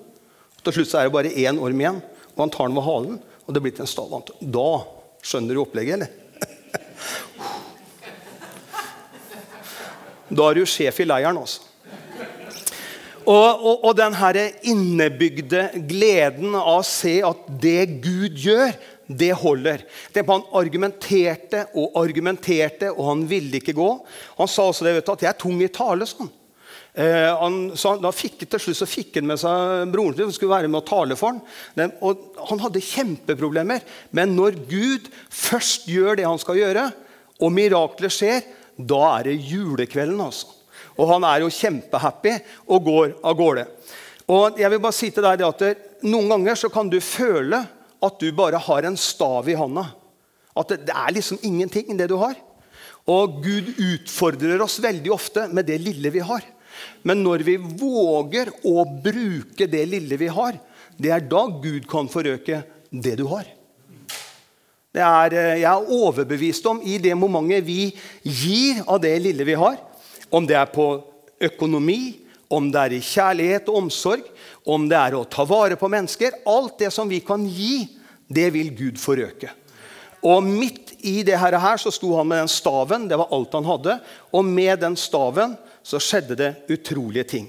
Til 0.61 0.75
slutt 0.75 0.89
så 0.91 0.99
er 0.99 1.07
det 1.07 1.13
bare 1.15 1.31
én 1.31 1.61
orm 1.61 1.79
igjen, 1.79 2.01
og 2.33 2.43
han 2.43 2.51
tar 2.51 2.67
den 2.67 2.75
ved 2.75 2.87
halen. 2.89 3.21
Og 3.47 3.53
det 3.53 3.61
blir 3.63 3.71
til 3.77 3.85
en 3.85 3.93
stav. 3.93 4.11
Da 4.41 4.71
Skjønner 5.21 5.53
du 5.53 5.61
opplegget, 5.61 5.99
eller? 5.99 6.20
Da 10.31 10.47
er 10.47 10.61
du 10.61 10.69
sjef 10.69 11.01
i 11.03 11.07
leiren, 11.07 11.39
altså. 11.41 11.67
Og, 13.21 13.61
og, 13.61 13.83
og 13.85 13.91
den 13.99 14.15
her 14.17 14.37
innebygde 14.65 15.67
gleden 15.87 16.55
av 16.57 16.79
å 16.79 16.85
se 16.87 17.19
at 17.25 17.45
det 17.61 18.01
Gud 18.01 18.39
gjør, 18.41 18.73
det 19.11 19.33
holder. 19.37 19.83
Det 20.13 20.23
Han 20.27 20.45
argumenterte 20.57 21.65
og 21.77 21.97
argumenterte, 21.99 22.89
og 22.95 23.09
han 23.09 23.25
ville 23.29 23.59
ikke 23.59 23.75
gå. 23.77 23.89
Han 24.39 24.49
sa 24.49 24.69
også 24.71 24.87
det, 24.87 24.95
vet 24.97 25.09
du, 25.09 25.11
at 25.13 25.25
jeg 25.25 25.33
er 25.33 25.41
tung 25.41 25.59
i 25.61 25.69
tale. 25.69 26.07
sånn. 26.07 26.31
Eh, 26.93 27.29
han, 27.39 27.59
så 27.79 27.93
da 28.03 28.11
fikk, 28.11 28.47
til 28.49 28.59
slutt 28.59 28.79
så 28.81 28.87
fikk 28.89 29.19
han 29.19 29.29
med 29.29 29.39
seg 29.39 29.91
broren 29.93 30.15
sin, 30.17 30.27
som 30.27 30.35
skulle 30.35 30.55
være 30.55 30.71
med 30.71 30.81
og 30.81 30.89
tale 30.89 31.19
for 31.19 31.35
ham. 31.35 31.91
Han 32.49 32.63
hadde 32.65 32.83
kjempeproblemer. 32.87 33.85
Men 34.15 34.35
når 34.39 34.59
Gud 34.71 35.11
først 35.29 35.87
gjør 35.91 36.17
det 36.19 36.27
han 36.27 36.41
skal 36.41 36.59
gjøre, 36.59 36.89
og 37.41 37.53
mirakler 37.53 38.11
skjer, 38.13 38.43
da 38.87 39.01
er 39.17 39.29
det 39.29 39.39
julekvelden. 39.49 40.21
altså. 40.21 40.47
Og 40.97 41.09
han 41.13 41.25
er 41.27 41.43
jo 41.43 41.53
kjempehappy 41.53 42.33
og 42.67 42.85
går 42.85 43.13
av 43.23 43.37
gårde. 43.37 43.65
Og 44.31 44.59
jeg 44.59 44.71
vil 44.71 44.81
bare 44.83 44.95
si 44.95 45.09
til 45.11 45.25
deg 45.25 45.43
at 45.47 45.87
Noen 46.01 46.31
ganger 46.31 46.57
så 46.57 46.69
kan 46.73 46.87
du 46.89 46.97
føle 47.03 47.59
at 48.01 48.15
du 48.17 48.31
bare 48.33 48.57
har 48.57 48.87
en 48.87 48.95
stav 48.97 49.45
i 49.49 49.57
hånda. 49.57 49.83
At 50.57 50.71
det, 50.71 50.79
det 50.87 50.95
er 50.97 51.13
liksom 51.13 51.37
ingenting, 51.45 51.93
det 51.97 52.07
du 52.09 52.15
har. 52.17 52.33
Og 53.05 53.37
Gud 53.43 53.69
utfordrer 53.77 54.61
oss 54.65 54.79
veldig 54.81 55.13
ofte 55.13 55.45
med 55.53 55.69
det 55.69 55.77
lille 55.83 56.09
vi 56.13 56.23
har. 56.25 56.41
Men 57.05 57.21
når 57.21 57.45
vi 57.45 57.57
våger 57.57 58.49
å 58.65 58.85
bruke 59.05 59.67
det 59.69 59.83
lille 59.91 60.17
vi 60.17 60.29
har, 60.33 60.57
det 60.97 61.13
er 61.13 61.29
da 61.29 61.45
Gud 61.61 61.85
kan 61.89 62.09
forøke 62.09 62.63
det 62.89 63.15
du 63.21 63.27
har. 63.29 63.45
Er, 64.91 65.33
eh, 65.33 65.61
jeg 65.61 65.69
er 65.71 65.91
overbevist 65.91 66.65
om 66.67 66.81
i 66.83 66.97
det 66.99 67.15
momentet 67.15 67.63
vi 67.63 67.93
gir 68.23 68.81
av 68.87 68.99
det 68.99 69.13
lille 69.23 69.45
vi 69.47 69.55
har, 69.55 69.77
om 70.29 70.47
det 70.47 70.57
er 70.59 70.67
på 70.67 70.87
økonomi, 71.39 72.17
om 72.51 72.67
det 72.71 72.81
er 72.81 72.95
i 72.97 72.99
kjærlighet 72.99 73.69
og 73.71 73.85
omsorg, 73.85 74.25
om 74.67 74.89
det 74.91 74.97
er 74.99 75.15
å 75.15 75.23
ta 75.23 75.45
vare 75.47 75.77
på 75.79 75.87
mennesker 75.89 76.43
Alt 76.45 76.83
det 76.83 76.91
som 76.91 77.07
vi 77.09 77.21
kan 77.23 77.45
gi, 77.47 77.87
det 78.27 78.49
vil 78.51 78.73
Gud 78.75 78.99
forøke. 78.99 79.49
Og 80.21 80.43
midt 80.43 80.93
i 81.07 81.23
det 81.25 81.39
her 81.39 81.57
så 81.81 81.89
sto 81.89 82.13
han 82.17 82.27
med 82.29 82.43
den 82.43 82.51
staven. 82.51 83.07
Det 83.09 83.17
var 83.17 83.31
alt 83.33 83.55
han 83.57 83.65
hadde. 83.65 83.95
Og 84.37 84.45
med 84.45 84.83
den 84.83 84.95
staven 84.99 85.55
så 85.81 85.97
skjedde 85.97 86.37
det 86.37 86.51
utrolige 86.69 87.23
ting. 87.23 87.47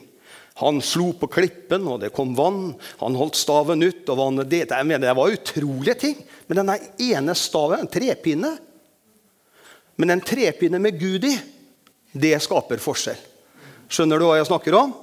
Han 0.62 0.78
slo 0.84 1.10
på 1.18 1.28
klippen, 1.32 1.86
og 1.90 2.00
det 2.04 2.12
kom 2.14 2.36
vann. 2.38 2.74
Han 3.00 3.16
holdt 3.18 3.38
staven 3.40 3.82
ut. 3.82 4.08
og 4.08 4.18
vannet 4.18 4.50
det. 4.50 4.64
Jeg 4.70 4.86
mener, 4.86 5.08
det 5.08 5.16
var 5.18 5.34
utrolige 5.34 5.96
ting. 5.98 6.20
Men 6.46 6.62
denne 6.62 6.78
ene 7.02 7.34
staven, 7.38 7.82
en 7.82 7.90
trepinne 7.90 8.58
Men 10.00 10.10
en 10.10 10.22
trepinne 10.24 10.78
med 10.80 10.96
Gud 10.98 11.24
i, 11.28 11.34
det 12.12 12.32
skaper 12.42 12.80
forskjell. 12.80 13.18
Skjønner 13.92 14.18
du 14.18 14.24
hva 14.24 14.38
jeg 14.38 14.48
snakker 14.48 14.74
om? 14.74 14.94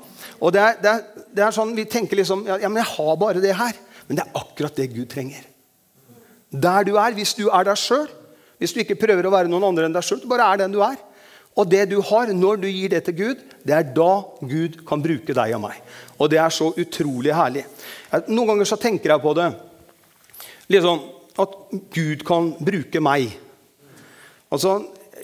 Og 0.42 0.54
det 0.56 0.62
er, 0.64 0.80
det 0.82 0.90
er, 0.90 1.26
det 1.38 1.44
er 1.46 1.54
sånn, 1.54 1.76
Vi 1.78 1.86
tenker 1.86 2.18
liksom 2.18 2.42
ja, 2.48 2.58
men 2.66 2.82
jeg 2.82 2.90
har 2.96 3.20
bare 3.22 3.44
det 3.44 3.54
her. 3.56 3.78
Men 4.08 4.18
det 4.18 4.26
er 4.26 4.42
akkurat 4.42 4.76
det 4.82 4.90
Gud 4.96 5.06
trenger. 5.12 5.46
Der 6.50 6.88
du 6.88 6.96
er, 6.98 7.14
hvis 7.14 7.36
du 7.38 7.46
er 7.54 7.68
deg 7.68 7.78
sjøl, 7.78 8.08
hvis 8.60 8.74
du 8.74 8.82
ikke 8.82 8.98
prøver 9.00 9.30
å 9.30 9.34
være 9.34 9.52
noen 9.52 9.68
andre 9.70 9.86
enn 9.88 9.96
deg 9.96 10.04
sjøl, 10.04 10.24
bare 10.28 10.48
er 10.50 10.64
den 10.64 10.74
du 10.74 10.82
er. 10.84 10.98
Og 11.60 11.68
det 11.68 11.90
du 11.92 11.98
har, 12.08 12.32
når 12.32 12.62
du 12.62 12.68
gir 12.72 12.94
det 12.94 13.02
til 13.08 13.18
Gud, 13.18 13.42
det 13.68 13.76
er 13.76 13.90
da 13.96 14.12
Gud 14.40 14.80
kan 14.88 15.02
bruke 15.04 15.36
deg 15.36 15.56
og 15.58 15.64
meg. 15.66 15.82
Og 16.16 16.30
det 16.32 16.40
er 16.40 16.54
så 16.54 16.70
utrolig 16.72 17.34
herlig. 17.36 17.66
Noen 18.32 18.54
ganger 18.54 18.70
så 18.70 18.80
tenker 18.80 19.12
jeg 19.12 19.24
på 19.24 19.34
det 19.38 19.50
liksom, 20.72 21.02
at 21.40 21.58
Gud 21.96 22.24
kan 22.28 22.54
bruke 22.64 23.02
meg. 23.04 23.34
Altså, 24.50 24.78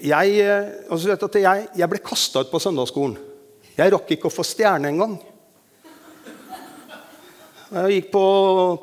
jeg, 0.04 0.44
altså 0.90 1.12
vet 1.12 1.26
at 1.30 1.40
jeg, 1.42 1.68
jeg 1.80 1.92
ble 1.92 2.04
kasta 2.04 2.44
ut 2.44 2.52
på 2.52 2.62
søndagsskolen. 2.62 3.16
Jeg 3.76 3.92
rakk 3.92 4.14
ikke 4.16 4.30
å 4.30 4.34
få 4.34 4.46
stjerne 4.48 4.92
engang. 4.92 5.18
Jeg 7.66 7.96
gikk 7.96 8.12
på, 8.14 8.26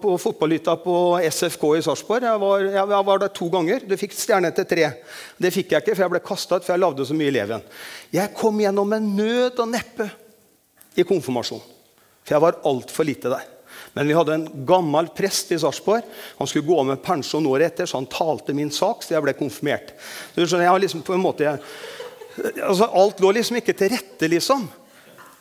på 0.02 0.16
fotballhytta 0.18 0.74
på 0.82 0.94
SFK 1.22 1.64
i 1.78 1.82
Sarpsborg. 1.86 2.24
Jeg, 2.26 2.40
jeg, 2.66 2.86
jeg 2.90 3.06
var 3.06 3.20
der 3.22 3.30
to 3.30 3.46
ganger. 3.52 3.84
Du 3.86 3.94
fikk 4.00 4.16
stjerne 4.18 4.50
etter 4.50 4.66
tre. 4.66 4.88
Det 5.38 5.52
fikk 5.54 5.74
jeg 5.74 5.84
ikke, 5.84 5.94
for 5.94 6.04
jeg 6.04 6.12
ble 6.16 6.22
kasta 6.26 6.58
ut, 6.58 6.66
for 6.66 6.74
jeg 6.74 6.82
lagde 6.82 7.06
så 7.06 7.14
mye 7.14 7.30
i 7.30 7.36
leven. 7.36 7.62
Jeg 8.10 8.34
kom 8.34 8.58
gjennom 8.58 8.90
med 8.90 9.06
nød 9.20 9.62
og 9.62 9.70
neppe 9.70 10.08
i 10.98 11.06
konfirmasjon. 11.06 11.62
For 12.24 12.34
jeg 12.34 12.42
var 12.42 12.58
altfor 12.66 13.06
lite 13.06 13.30
der. 13.30 13.46
Men 13.94 14.08
vi 14.08 14.18
hadde 14.18 14.34
en 14.34 14.50
gammel 14.66 15.12
prest 15.14 15.54
i 15.54 15.60
Sarpsborg. 15.62 16.02
Han 16.40 16.50
skulle 16.50 16.66
gå 16.66 16.82
av 16.82 16.90
med 16.90 17.02
pensjon 17.04 17.46
året 17.46 17.70
etter, 17.70 17.86
så 17.86 18.00
han 18.00 18.10
talte 18.10 18.54
min 18.56 18.72
sak, 18.74 19.04
så 19.04 19.14
jeg 19.14 19.24
ble 19.24 19.36
konfirmert. 19.38 19.94
Så 20.34 20.58
jeg 20.58 20.70
har 20.70 20.82
liksom 20.82 21.04
på 21.06 21.14
en 21.14 21.22
måte, 21.22 21.46
jeg, 21.46 21.62
altså 22.64 22.90
Alt 22.98 23.22
lå 23.22 23.30
liksom 23.36 23.60
ikke 23.60 23.76
til 23.78 23.92
rette, 23.94 24.30
liksom. 24.32 24.66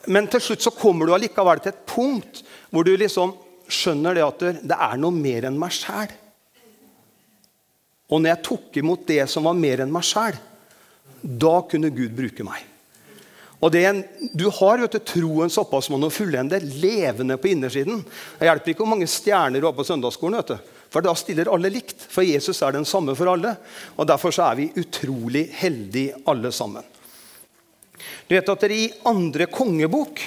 Men 0.08 0.28
til 0.32 0.42
slutt 0.42 0.66
så 0.66 0.74
kommer 0.74 1.06
du 1.08 1.14
allikevel 1.16 1.62
til 1.62 1.74
et 1.74 1.86
punkt 1.90 2.42
hvor 2.72 2.88
du 2.88 2.94
liksom 2.98 3.36
skjønner 3.72 4.18
det 4.18 4.26
at 4.26 4.44
det 4.68 4.78
er 4.78 5.00
noe 5.00 5.16
mer 5.16 5.48
enn 5.48 5.60
meg 5.60 5.74
sjæl. 5.76 6.12
Og 8.12 8.20
når 8.20 8.34
jeg 8.34 8.44
tok 8.48 8.82
imot 8.82 9.06
det 9.08 9.24
som 9.32 9.48
var 9.48 9.56
mer 9.56 9.84
enn 9.84 9.94
meg 9.94 10.04
sjæl, 10.08 10.36
da 11.22 11.56
kunne 11.70 11.94
Gud 11.96 12.16
bruke 12.18 12.46
meg. 12.48 12.68
Og 13.62 13.70
det 13.74 13.84
en, 13.86 14.04
Du 14.34 14.50
har 14.50 14.82
vet 14.82 14.96
du, 14.98 15.00
troens 15.06 15.58
opphavsmann 15.62 16.08
og 16.08 16.14
fullende 16.14 16.58
levende 16.82 17.38
på 17.38 17.52
innersiden. 17.54 18.02
Det 18.40 18.48
hjelper 18.48 18.74
ikke 18.74 18.84
hvor 18.84 18.94
mange 18.96 19.10
stjerner 19.10 19.62
du 19.62 19.68
har 19.70 19.78
på 19.78 19.86
søndagsskolen. 19.86 20.40
vet 20.42 20.56
du. 20.56 20.72
For 20.92 21.06
da 21.06 21.14
stiller 21.16 21.52
alle 21.52 21.70
likt. 21.72 22.08
For 22.10 22.26
Jesus 22.26 22.62
er 22.66 22.74
den 22.76 22.88
samme 22.90 23.16
for 23.16 23.30
alle. 23.32 23.54
Og 23.96 24.08
Derfor 24.10 24.34
så 24.34 24.50
er 24.50 24.58
vi 24.60 24.72
utrolig 24.82 25.46
heldige 25.62 26.18
alle 26.26 26.52
sammen. 26.52 26.84
Du 28.28 28.36
vet 28.36 28.50
at 28.50 28.64
I 28.72 28.86
andre 29.10 29.48
kongebok 29.52 30.22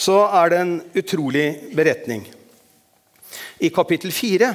så 0.00 0.22
er 0.32 0.50
det 0.50 0.58
en 0.62 0.76
utrolig 0.96 1.46
beretning. 1.76 2.24
I 3.60 3.68
kapittel 3.68 4.12
4 4.14 4.48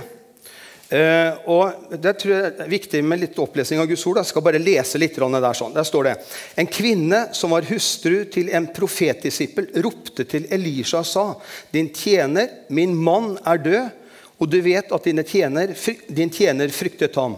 eh, 0.89 1.43
og 1.53 1.91
Det 2.01 2.15
tror 2.17 2.33
jeg 2.33 2.47
er 2.49 2.71
viktig 2.71 3.01
med 3.05 3.21
litt 3.21 3.37
opplesning 3.39 3.83
av 3.83 3.89
Guds 3.91 4.05
ord. 4.09 4.23
Jeg 4.23 4.31
skal 4.31 4.45
bare 4.47 4.61
lese 4.61 4.97
litt 4.97 5.19
der. 5.19 5.53
sånn. 5.53 5.75
Der 5.75 5.85
står 5.85 6.03
det 6.03 6.15
En 6.57 6.67
kvinne 6.67 7.27
som 7.33 7.53
var 7.53 7.69
hustru 7.69 8.25
til 8.25 8.49
en 8.49 8.67
profetdisippel, 8.73 9.69
ropte 9.85 10.25
til 10.25 10.47
Elisha 10.49 10.99
og 10.99 11.05
sa:" 11.05 11.35
Din 11.71 11.93
tjener, 11.93 12.49
min 12.69 12.95
mann, 12.95 13.37
er 13.45 13.57
død, 13.57 13.91
og 14.39 14.49
du 14.49 14.61
vet 14.61 14.91
at 14.91 15.03
tjener, 15.03 15.75
din 16.09 16.29
tjener 16.29 16.69
fryktet 16.69 17.15
ham. 17.15 17.37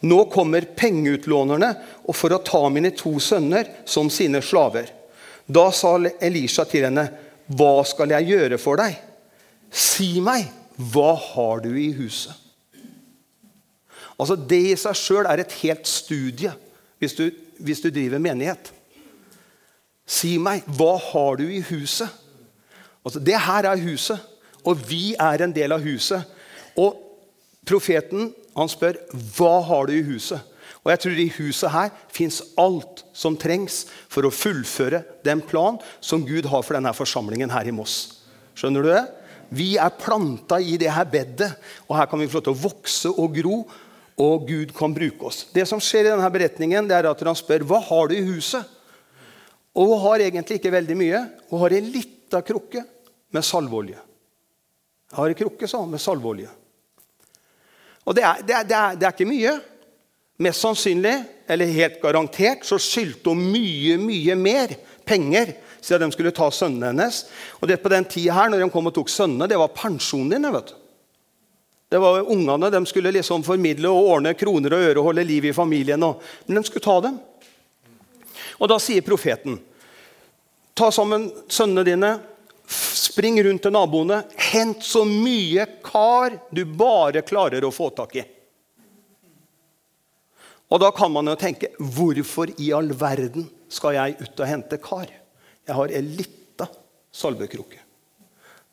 Nå 0.00 0.24
kommer 0.32 0.66
pengeutlånerne 0.76 1.70
for 2.12 2.34
å 2.34 2.42
ta 2.44 2.66
mine 2.68 2.92
to 2.96 3.14
sønner 3.22 3.68
som 3.88 4.10
sine 4.12 4.42
slaver. 4.44 4.90
Da 5.46 5.70
sa 5.72 5.96
Elisha 6.20 6.64
til 6.64 6.84
henne, 6.84 7.08
'Hva 7.48 7.86
skal 7.86 8.10
jeg 8.10 8.28
gjøre 8.28 8.58
for 8.58 8.76
deg?' 8.76 8.96
'Si 9.70 10.20
meg, 10.20 10.50
hva 10.76 11.14
har 11.14 11.60
du 11.60 11.74
i 11.74 11.92
huset?' 11.92 12.34
Altså 14.18 14.36
Det 14.36 14.62
i 14.72 14.76
seg 14.76 14.96
sjøl 14.96 15.26
er 15.26 15.40
et 15.40 15.52
helt 15.62 15.86
studie 15.86 16.52
hvis 16.98 17.14
du, 17.14 17.30
hvis 17.60 17.80
du 17.80 17.90
driver 17.90 18.18
menighet. 18.18 18.72
Si 20.06 20.38
meg, 20.38 20.62
hva 20.78 20.96
har 21.12 21.36
du 21.36 21.44
i 21.50 21.60
huset? 21.60 22.08
Altså 23.04 23.20
Det 23.20 23.36
her 23.38 23.68
er 23.68 23.76
huset, 23.76 24.18
og 24.64 24.80
vi 24.88 25.14
er 25.14 25.42
en 25.42 25.52
del 25.52 25.72
av 25.72 25.84
huset. 25.84 26.24
Og 26.76 26.96
profeten 27.66 28.32
han 28.56 28.70
spør 28.72 28.98
hva 29.36 29.58
har 29.68 29.88
du 29.88 29.96
i 29.96 30.04
huset. 30.06 30.40
Og 30.86 30.92
jeg 30.92 31.02
tror 31.02 31.18
I 31.18 31.30
huset 31.34 31.72
her 31.74 31.88
fins 32.14 32.40
alt 32.62 33.02
som 33.16 33.34
trengs 33.38 33.84
for 34.12 34.26
å 34.26 34.34
fullføre 34.34 35.02
den 35.26 35.42
plan 35.42 35.80
som 36.00 36.22
Gud 36.26 36.46
har 36.46 36.62
for 36.62 36.78
denne 36.78 36.92
forsamlingen 36.94 37.50
her 37.50 37.66
i 37.66 37.74
Moss. 37.74 38.22
Skjønner 38.56 38.86
du 38.86 38.92
det? 38.92 39.02
Vi 39.50 39.74
er 39.82 39.98
planta 39.98 40.58
i 40.62 40.78
det 40.78 40.92
her 40.94 41.06
bedet, 41.10 41.50
og 41.86 41.98
her 41.98 42.08
kan 42.10 42.22
vi 42.22 42.28
få 42.30 42.38
lov 42.38 42.46
til 42.46 42.54
å 42.54 42.62
vokse 42.68 43.12
og 43.12 43.34
gro. 43.36 43.58
Og 44.16 44.46
Gud 44.48 44.70
kan 44.72 44.94
bruke 44.96 45.28
oss. 45.28 45.42
Det 45.52 45.66
som 45.68 45.82
skjer 45.82 46.06
i 46.06 46.12
denne 46.14 46.30
beretningen, 46.32 46.86
det 46.88 46.96
er 46.96 47.10
at 47.10 47.24
han 47.28 47.36
spør 47.36 47.66
hva 47.68 47.82
har 47.84 48.08
du 48.08 48.14
i 48.16 48.24
huset. 48.24 48.64
Og 49.76 49.90
hun 49.90 50.00
har 50.06 50.24
egentlig 50.24 50.56
ikke 50.56 50.72
veldig 50.72 50.96
mye. 50.96 51.20
Hun 51.50 51.60
har 51.60 51.74
ei 51.76 51.82
lita 51.84 52.40
krukke 52.40 52.80
med 53.36 53.44
salveolje. 53.44 53.98
Jeg 55.10 55.18
har 55.18 55.34
ei 55.34 55.36
krukke 55.36 55.68
sånn 55.68 55.90
med 55.92 56.00
salveolje. 56.00 56.48
Og 58.06 58.14
det 58.14 58.22
er, 58.22 58.42
det, 58.46 58.54
er, 58.54 58.66
det, 58.66 58.76
er, 58.76 58.98
det 58.98 59.08
er, 59.08 59.14
ikke 59.14 59.28
mye. 59.28 59.54
Mest 60.46 60.62
sannsynlig, 60.62 61.14
eller 61.48 61.76
helt 61.76 62.00
garantert, 62.02 62.66
så 62.66 62.78
skyldte 62.82 63.32
hun 63.32 63.46
mye, 63.50 63.96
mye 63.98 64.36
mer 64.38 64.74
penger 65.06 65.54
siden 65.80 66.10
de 66.10 66.14
skulle 66.14 66.34
ta 66.34 66.48
sønnene 66.50 66.90
hennes. 66.90 67.22
Og 67.60 67.70
det 67.70 67.78
på 67.82 67.90
den 67.92 68.06
tida 68.10 68.34
her, 68.36 68.50
når 68.50 68.64
de 68.64 68.70
kom 68.74 68.90
og 68.90 68.94
tok 68.96 69.10
sønnene, 69.12 69.48
det 69.50 69.58
var 69.58 69.74
pensjonen 69.74 70.34
din. 70.34 70.52
vet 70.52 70.72
du. 70.72 70.76
Det 71.88 71.98
var 72.02 72.26
Ungene 72.26 72.70
de 72.70 72.86
skulle 72.86 73.12
liksom 73.14 73.44
formidle 73.46 73.88
og 73.88 74.08
ordne 74.16 74.34
kroner 74.34 74.74
og 74.74 74.86
øre 74.88 74.98
og 74.98 75.10
holde 75.10 75.24
liv 75.24 75.44
i 75.44 75.54
familien. 75.54 76.02
Og, 76.02 76.22
men 76.46 76.58
de 76.58 76.66
skulle 76.66 76.84
ta 76.84 76.98
dem. 77.04 77.18
Og 78.58 78.68
da 78.70 78.78
sier 78.82 79.06
profeten 79.06 79.60
Ta 80.76 80.90
sammen 80.92 81.30
sønnene 81.48 81.86
dine, 81.88 82.08
Spring 82.66 83.38
rundt 83.44 83.62
til 83.62 83.74
naboene. 83.74 84.22
Hent 84.50 84.82
så 84.84 85.04
mye 85.06 85.66
kar 85.84 86.38
du 86.50 86.64
bare 86.66 87.22
klarer 87.26 87.64
å 87.64 87.74
få 87.74 87.90
tak 87.94 88.16
i. 88.18 88.24
Og 90.66 90.82
Da 90.82 90.90
kan 90.90 91.12
man 91.14 91.30
jo 91.30 91.36
tenke 91.38 91.70
hvorfor 91.78 92.50
i 92.58 92.72
all 92.74 92.90
verden 92.98 93.46
skal 93.70 93.94
jeg 93.94 94.16
ut 94.20 94.40
og 94.42 94.50
hente 94.50 94.80
kar? 94.82 95.06
Jeg 95.66 95.74
har 95.78 95.94
ei 95.94 96.02
lita 96.02 96.66
salvekrukke. 97.14 97.78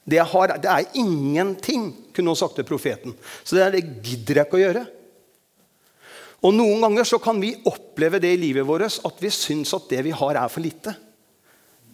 Det, 0.04 0.20
har, 0.20 0.58
det 0.60 0.68
er 0.68 0.98
ingenting, 1.00 1.94
kunne 2.12 2.34
hun 2.34 2.38
sagt 2.38 2.58
til 2.60 2.68
profeten. 2.68 3.14
Så 3.44 3.56
det, 3.56 3.70
det 3.78 3.86
gidder 4.04 4.42
jeg 4.42 4.50
ikke 4.50 4.60
å 4.60 4.64
gjøre. 4.64 4.84
Og 6.44 6.52
Noen 6.58 6.84
ganger 6.84 7.08
så 7.08 7.22
kan 7.24 7.40
vi 7.40 7.54
oppleve 7.70 8.20
det 8.20 8.34
i 8.36 8.42
livet 8.42 8.68
vårt 8.68 9.00
at 9.08 9.22
vi 9.24 9.32
syns 9.32 9.72
at 9.78 9.88
det 9.94 10.02
vi 10.04 10.12
har, 10.12 10.36
er 10.36 10.52
for 10.52 10.66
lite. 10.66 10.92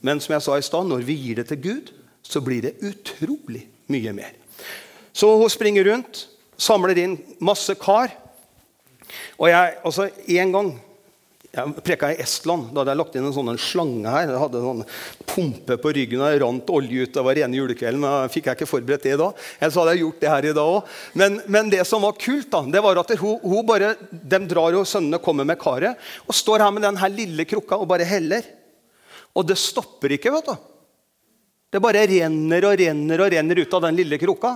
Men 0.06 0.22
som 0.24 0.36
jeg 0.36 0.46
sa 0.46 0.58
i 0.58 0.66
stad, 0.66 0.88
når 0.90 1.06
vi 1.08 1.18
gir 1.20 1.40
det 1.40 1.50
til 1.52 1.62
Gud, 1.64 1.94
så 2.24 2.42
blir 2.44 2.64
det 2.66 2.78
utrolig 2.86 3.66
mye 3.92 4.14
mer. 4.16 4.36
Så 5.14 5.32
hun 5.40 5.52
springer 5.52 5.88
rundt, 5.90 6.28
samler 6.60 7.00
inn 7.02 7.18
masse 7.44 7.74
kar. 7.80 8.14
Og 9.40 9.50
jeg, 9.50 9.80
altså 9.84 10.10
En 10.28 10.54
gang 10.54 10.70
jeg 11.50 11.82
preka 11.82 12.12
i 12.14 12.20
Estland. 12.22 12.68
Da 12.70 12.84
hadde 12.84 12.94
jeg 12.94 13.00
lagt 13.00 13.16
inn 13.18 13.26
en 13.26 13.34
sånn 13.34 13.56
slange 13.58 14.12
her. 14.14 14.28
Jeg 14.30 14.42
hadde 14.44 14.60
en 14.60 14.68
sånn 14.68 14.84
pumpe 15.32 15.80
på 15.82 15.94
ryggen 15.98 16.22
og 16.22 16.30
jeg 16.30 16.42
rant 16.44 16.70
olje 16.76 17.08
ut. 17.08 17.14
Det 17.16 17.24
var 17.26 17.40
rene 17.40 17.58
julekvelden. 17.58 18.04
men 18.04 18.30
fikk 18.30 18.52
jeg 18.52 18.60
ikke 18.60 18.70
forberedt 18.70 19.08
det 19.08 19.16
da. 19.18 19.32
Ellers 19.58 19.80
hadde 19.82 19.96
jeg 19.96 20.04
gjort 20.04 20.22
det 20.22 20.30
her 20.30 20.46
i 20.46 20.54
dag 20.60 20.76
òg. 20.76 20.94
Men, 21.18 21.40
men, 21.50 21.72
det 21.74 21.82
som 21.90 22.06
var 22.06 22.20
kult, 22.22 22.52
da, 22.54 22.62
det 22.70 22.84
var 22.86 23.02
at 23.02 23.16
hun, 23.18 23.42
hun 23.42 23.66
bare, 23.66 23.96
de 24.12 24.42
drar 24.46 24.78
og 24.78 24.86
sønnene 24.90 25.22
kommer 25.26 25.48
med 25.50 25.58
karet 25.62 25.98
og 26.28 26.38
står 26.38 26.62
her 26.62 26.76
med 26.76 26.86
den 26.86 27.02
her 27.02 27.14
lille 27.18 27.48
krukka 27.50 27.82
og 27.82 27.90
bare 27.90 28.06
heller. 28.06 28.46
Og 29.38 29.46
det 29.48 29.58
stopper 29.60 30.16
ikke. 30.16 30.32
vet 30.34 30.50
du. 30.50 30.56
Det 31.70 31.82
bare 31.84 32.08
renner 32.10 32.66
og 32.66 32.80
renner 32.82 33.22
og 33.22 33.32
renner 33.32 33.62
ut 33.62 33.76
av 33.78 33.86
den 33.86 34.00
lille 34.00 34.18
krukka. 34.22 34.56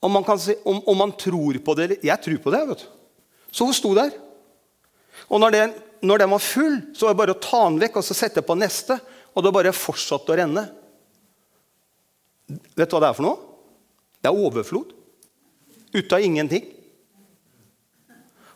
Om 0.00 0.14
man, 0.14 0.38
si, 0.38 0.54
om, 0.62 0.78
om 0.86 1.00
man 1.02 1.12
tror 1.18 1.58
på 1.58 1.74
det 1.74 1.84
eller 1.84 2.06
Jeg 2.06 2.22
tror 2.22 2.38
på 2.44 2.54
det. 2.54 2.62
vet 2.68 2.84
du. 2.84 2.88
Så 3.50 3.66
hun 3.66 3.74
sto 3.74 3.90
der. 3.96 4.12
Og 5.26 5.40
når, 5.42 5.50
den, 5.56 5.74
når 6.06 6.22
den 6.22 6.30
var 6.30 6.44
full, 6.44 6.76
så 6.94 7.08
var 7.08 7.14
det 7.14 7.22
bare 7.24 7.34
å 7.34 7.42
ta 7.42 7.64
den 7.64 7.80
vekk 7.82 7.98
og 7.98 8.06
så 8.06 8.14
sette 8.14 8.44
på 8.46 8.54
neste. 8.58 9.00
Og 9.34 9.42
det 9.42 9.54
bare 9.54 9.74
fortsatte 9.74 10.34
å 10.34 10.38
renne. 10.38 10.64
Vet 12.48 12.88
du 12.88 12.94
hva 12.94 13.02
det 13.02 13.10
er 13.10 13.18
for 13.18 13.26
noe? 13.26 13.40
Det 14.22 14.30
er 14.30 14.44
overflod. 14.46 14.94
Ut 15.94 16.14
av 16.14 16.22
ingenting. 16.22 16.64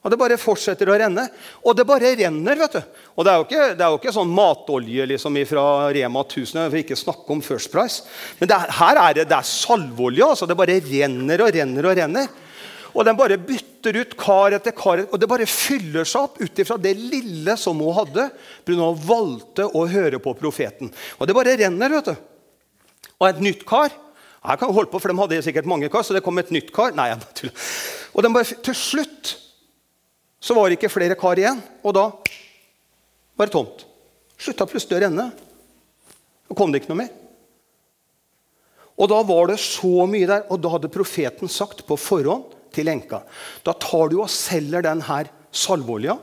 Og 0.02 0.10
det 0.10 0.18
bare 0.18 0.38
fortsetter 0.40 0.90
å 0.90 0.96
renne. 0.98 1.28
Og 1.62 1.76
det 1.78 1.86
bare 1.86 2.14
renner. 2.18 2.58
vet 2.58 2.72
du. 2.74 2.80
Og 3.14 3.24
Det 3.24 3.32
er 3.32 3.36
jo 3.38 3.44
ikke, 3.46 3.66
er 3.70 3.90
jo 3.90 3.98
ikke 4.00 4.14
sånn 4.14 4.32
matolje 4.34 5.06
liksom 5.06 5.36
fra 5.46 5.64
Rema 5.94 6.24
1000, 6.26 6.70
for 6.70 6.78
ikke 6.80 6.98
snakke 6.98 7.30
om 7.30 7.42
First 7.42 7.70
Price. 7.70 8.02
Men 8.40 8.50
det, 8.50 8.58
her 8.80 8.98
er 8.98 9.14
det, 9.14 9.28
det 9.30 9.36
er 9.36 9.46
salveolje. 9.46 10.26
Altså. 10.26 10.48
Det 10.50 10.58
bare 10.58 10.80
renner 10.82 11.44
og 11.46 11.52
renner 11.54 11.86
og 11.86 11.96
renner. 12.00 12.32
Og 12.92 13.06
den 13.06 13.16
bare 13.16 13.38
bytter 13.40 13.96
ut 14.02 14.16
kar 14.20 14.52
etter 14.52 14.74
kar, 14.76 15.00
og 15.06 15.20
det 15.20 15.28
bare 15.30 15.46
fyller 15.48 16.04
seg 16.04 16.26
opp 16.26 16.42
ut 16.42 16.58
ifra 16.60 16.76
det 16.76 16.92
lille 16.98 17.54
som 17.56 17.78
hun 17.80 17.94
hadde. 17.96 18.26
Hun 18.68 18.82
valgte 19.06 19.64
å 19.70 19.86
høre 19.88 20.20
på 20.20 20.34
profeten. 20.36 20.90
Og 21.16 21.30
det 21.30 21.36
bare 21.38 21.54
renner. 21.56 21.94
vet 21.94 22.10
du. 22.10 22.14
Og 23.20 23.28
et 23.28 23.40
nytt 23.42 23.66
kar 23.68 23.92
Jeg 24.42 24.58
kan 24.58 24.72
holde 24.74 24.90
på, 24.90 24.98
for 24.98 25.06
De 25.06 25.14
hadde 25.14 25.42
sikkert 25.46 25.68
mange 25.70 25.86
kar, 25.86 26.02
så 26.02 26.16
det 26.16 26.24
kom 26.26 26.38
et 26.42 26.50
nytt 26.50 26.72
kar. 26.74 26.90
Nei, 26.90 27.12
jeg 27.12 27.20
bare 27.22 27.34
tuller. 27.38 27.66
Og 28.12 28.26
bare, 28.34 28.56
til 28.66 28.74
slutt 28.74 29.36
så 30.42 30.54
var 30.58 30.68
det 30.68 30.80
ikke 30.80 30.90
flere 30.90 31.16
kar 31.18 31.38
igjen, 31.38 31.60
og 31.86 31.94
da 31.94 32.08
var 33.38 33.46
det 33.46 33.54
tomt. 33.54 33.84
Slutta 34.42 34.66
plutselig 34.66 34.98
å 34.98 35.02
renne. 35.04 35.28
Så 36.48 36.56
kom 36.58 36.72
det 36.72 36.82
ikke 36.82 36.90
noe 36.90 37.04
mer. 37.04 37.12
Og 38.98 39.08
da 39.10 39.20
var 39.26 39.52
det 39.52 39.60
så 39.62 40.06
mye 40.10 40.26
der, 40.28 40.42
og 40.50 40.60
da 40.62 40.74
hadde 40.74 40.90
profeten 40.92 41.50
sagt 41.50 41.84
på 41.86 41.96
forhånd 41.98 42.58
til 42.72 42.88
enka 42.88 43.22
Da 43.64 43.74
tar 43.76 44.10
du 44.10 44.18
og 44.22 44.30
selger 44.32 44.84
den 44.84 45.02
her 45.06 45.30
salveolja. 45.52 46.16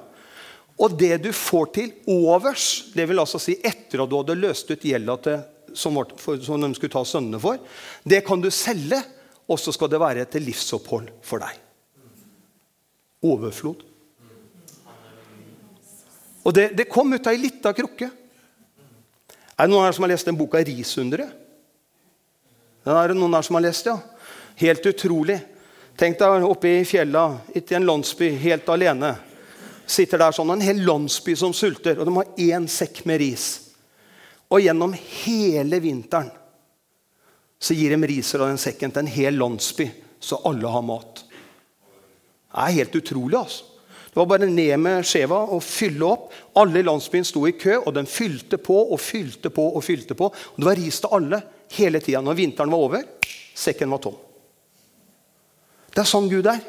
Og 0.79 0.95
det 0.99 1.17
du 1.23 1.31
får 1.35 1.71
til 1.75 1.89
overs, 2.07 2.91
det 2.95 3.07
vil 3.09 3.19
altså 3.19 3.39
si 3.41 3.57
etter 3.63 4.03
at 4.03 4.11
du 4.11 4.15
hadde 4.19 4.37
løst 4.39 4.69
ut 4.71 4.85
gjelda 4.85 5.39
som, 5.75 5.97
som 6.19 6.63
de 6.63 6.69
skulle 6.75 6.93
ta 6.93 7.03
sønnene 7.05 7.41
for, 7.41 7.59
det 8.07 8.23
kan 8.27 8.41
du 8.41 8.47
selge, 8.53 9.01
og 9.49 9.59
så 9.59 9.73
skal 9.75 9.91
det 9.91 9.99
være 10.01 10.27
til 10.31 10.45
livsopphold 10.47 11.11
for 11.25 11.43
deg. 11.43 11.59
Overflod. 13.27 13.88
Og 16.43 16.55
det, 16.55 16.69
det 16.77 16.89
kom 16.89 17.11
ut 17.13 17.27
av 17.27 17.35
ei 17.35 17.41
lita 17.41 17.73
krukke. 17.75 18.09
Er 19.59 19.67
det 19.67 19.73
noen 19.73 19.85
her 19.85 19.95
som 19.95 20.05
har 20.05 20.13
lest 20.13 20.27
den 20.29 20.37
boka 20.39 20.61
'Risunderet'? 20.63 21.35
Den 22.85 22.95
er 22.95 23.11
det 23.11 23.17
noen 23.19 23.35
her 23.35 23.43
som 23.43 23.57
har 23.57 23.65
lest, 23.65 23.85
ja. 23.85 23.97
Helt 24.55 24.85
utrolig. 24.85 25.39
Tenk 25.99 26.15
deg 26.19 26.45
oppe 26.47 26.71
i 26.79 26.85
fjella, 26.87 27.41
i 27.53 27.61
en 27.75 27.85
landsby, 27.85 28.29
helt 28.39 28.69
alene. 28.71 29.17
Sitter 29.85 30.21
der 30.21 30.31
sånn, 30.31 30.51
En 30.51 30.63
hel 30.63 30.79
landsby 30.85 31.35
som 31.35 31.53
sulter, 31.53 31.99
og 31.99 32.05
de 32.07 32.15
har 32.15 32.35
én 32.37 32.67
sekk 32.67 33.05
med 33.05 33.19
ris. 33.19 33.47
Og 34.49 34.61
gjennom 34.61 34.93
hele 34.95 35.79
vinteren 35.83 36.31
så 37.59 37.75
gir 37.75 37.91
de 37.91 38.07
riser 38.07 38.39
av 38.39 38.47
den 38.47 38.61
sekken 38.61 38.91
til 38.91 39.03
en 39.03 39.11
hel 39.11 39.35
landsby, 39.35 39.89
så 40.19 40.39
alle 40.47 40.69
har 40.71 40.85
mat. 40.85 41.25
Det 41.27 42.63
er 42.63 42.77
helt 42.79 42.95
utrolig. 42.95 43.35
altså. 43.35 43.65
Det 44.19 44.25
var 44.25 44.37
bare 44.37 44.47
ned 44.51 44.81
med 44.83 45.05
skjeva 45.07 45.37
og 45.55 45.61
fylle 45.63 46.03
opp. 46.03 46.33
Alle 46.59 46.81
i 46.81 46.83
landsbyen 46.83 47.23
sto 47.23 47.45
i 47.47 47.53
kø, 47.55 47.77
og 47.77 47.93
den 47.95 48.07
fylte 48.09 48.57
på 48.59 48.75
og 48.91 48.99
fylte 48.99 49.47
på. 49.47 49.63
og 49.63 49.83
fylte 49.83 50.11
på. 50.13 50.27
Og 50.27 50.57
Det 50.57 50.65
var 50.67 50.75
ris 50.75 50.97
til 50.99 51.13
alle 51.15 51.39
hele 51.71 52.01
tida. 52.03 52.19
Når 52.19 52.35
vinteren 52.35 52.71
var 52.71 52.83
over, 52.83 53.05
sekken 53.55 53.89
var 53.89 54.01
tom. 54.03 54.17
Det 55.95 56.01
er 56.03 56.09
sånn 56.11 56.27
Gud 56.27 56.49
er. 56.51 56.59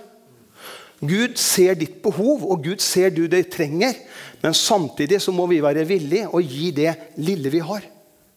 Gud 1.00 1.34
ser 1.42 1.74
ditt 1.74 1.98
behov, 2.04 2.46
og 2.46 2.62
Gud 2.62 2.78
ser 2.78 3.10
du 3.10 3.26
det 3.26 3.50
trenger. 3.50 3.98
Men 4.44 4.54
samtidig 4.54 5.18
så 5.20 5.34
må 5.34 5.48
vi 5.50 5.58
være 5.58 5.88
villige 5.90 6.30
å 6.30 6.38
gi 6.38 6.70
det 6.70 6.94
lille 7.18 7.50
vi 7.50 7.58
har, 7.58 7.82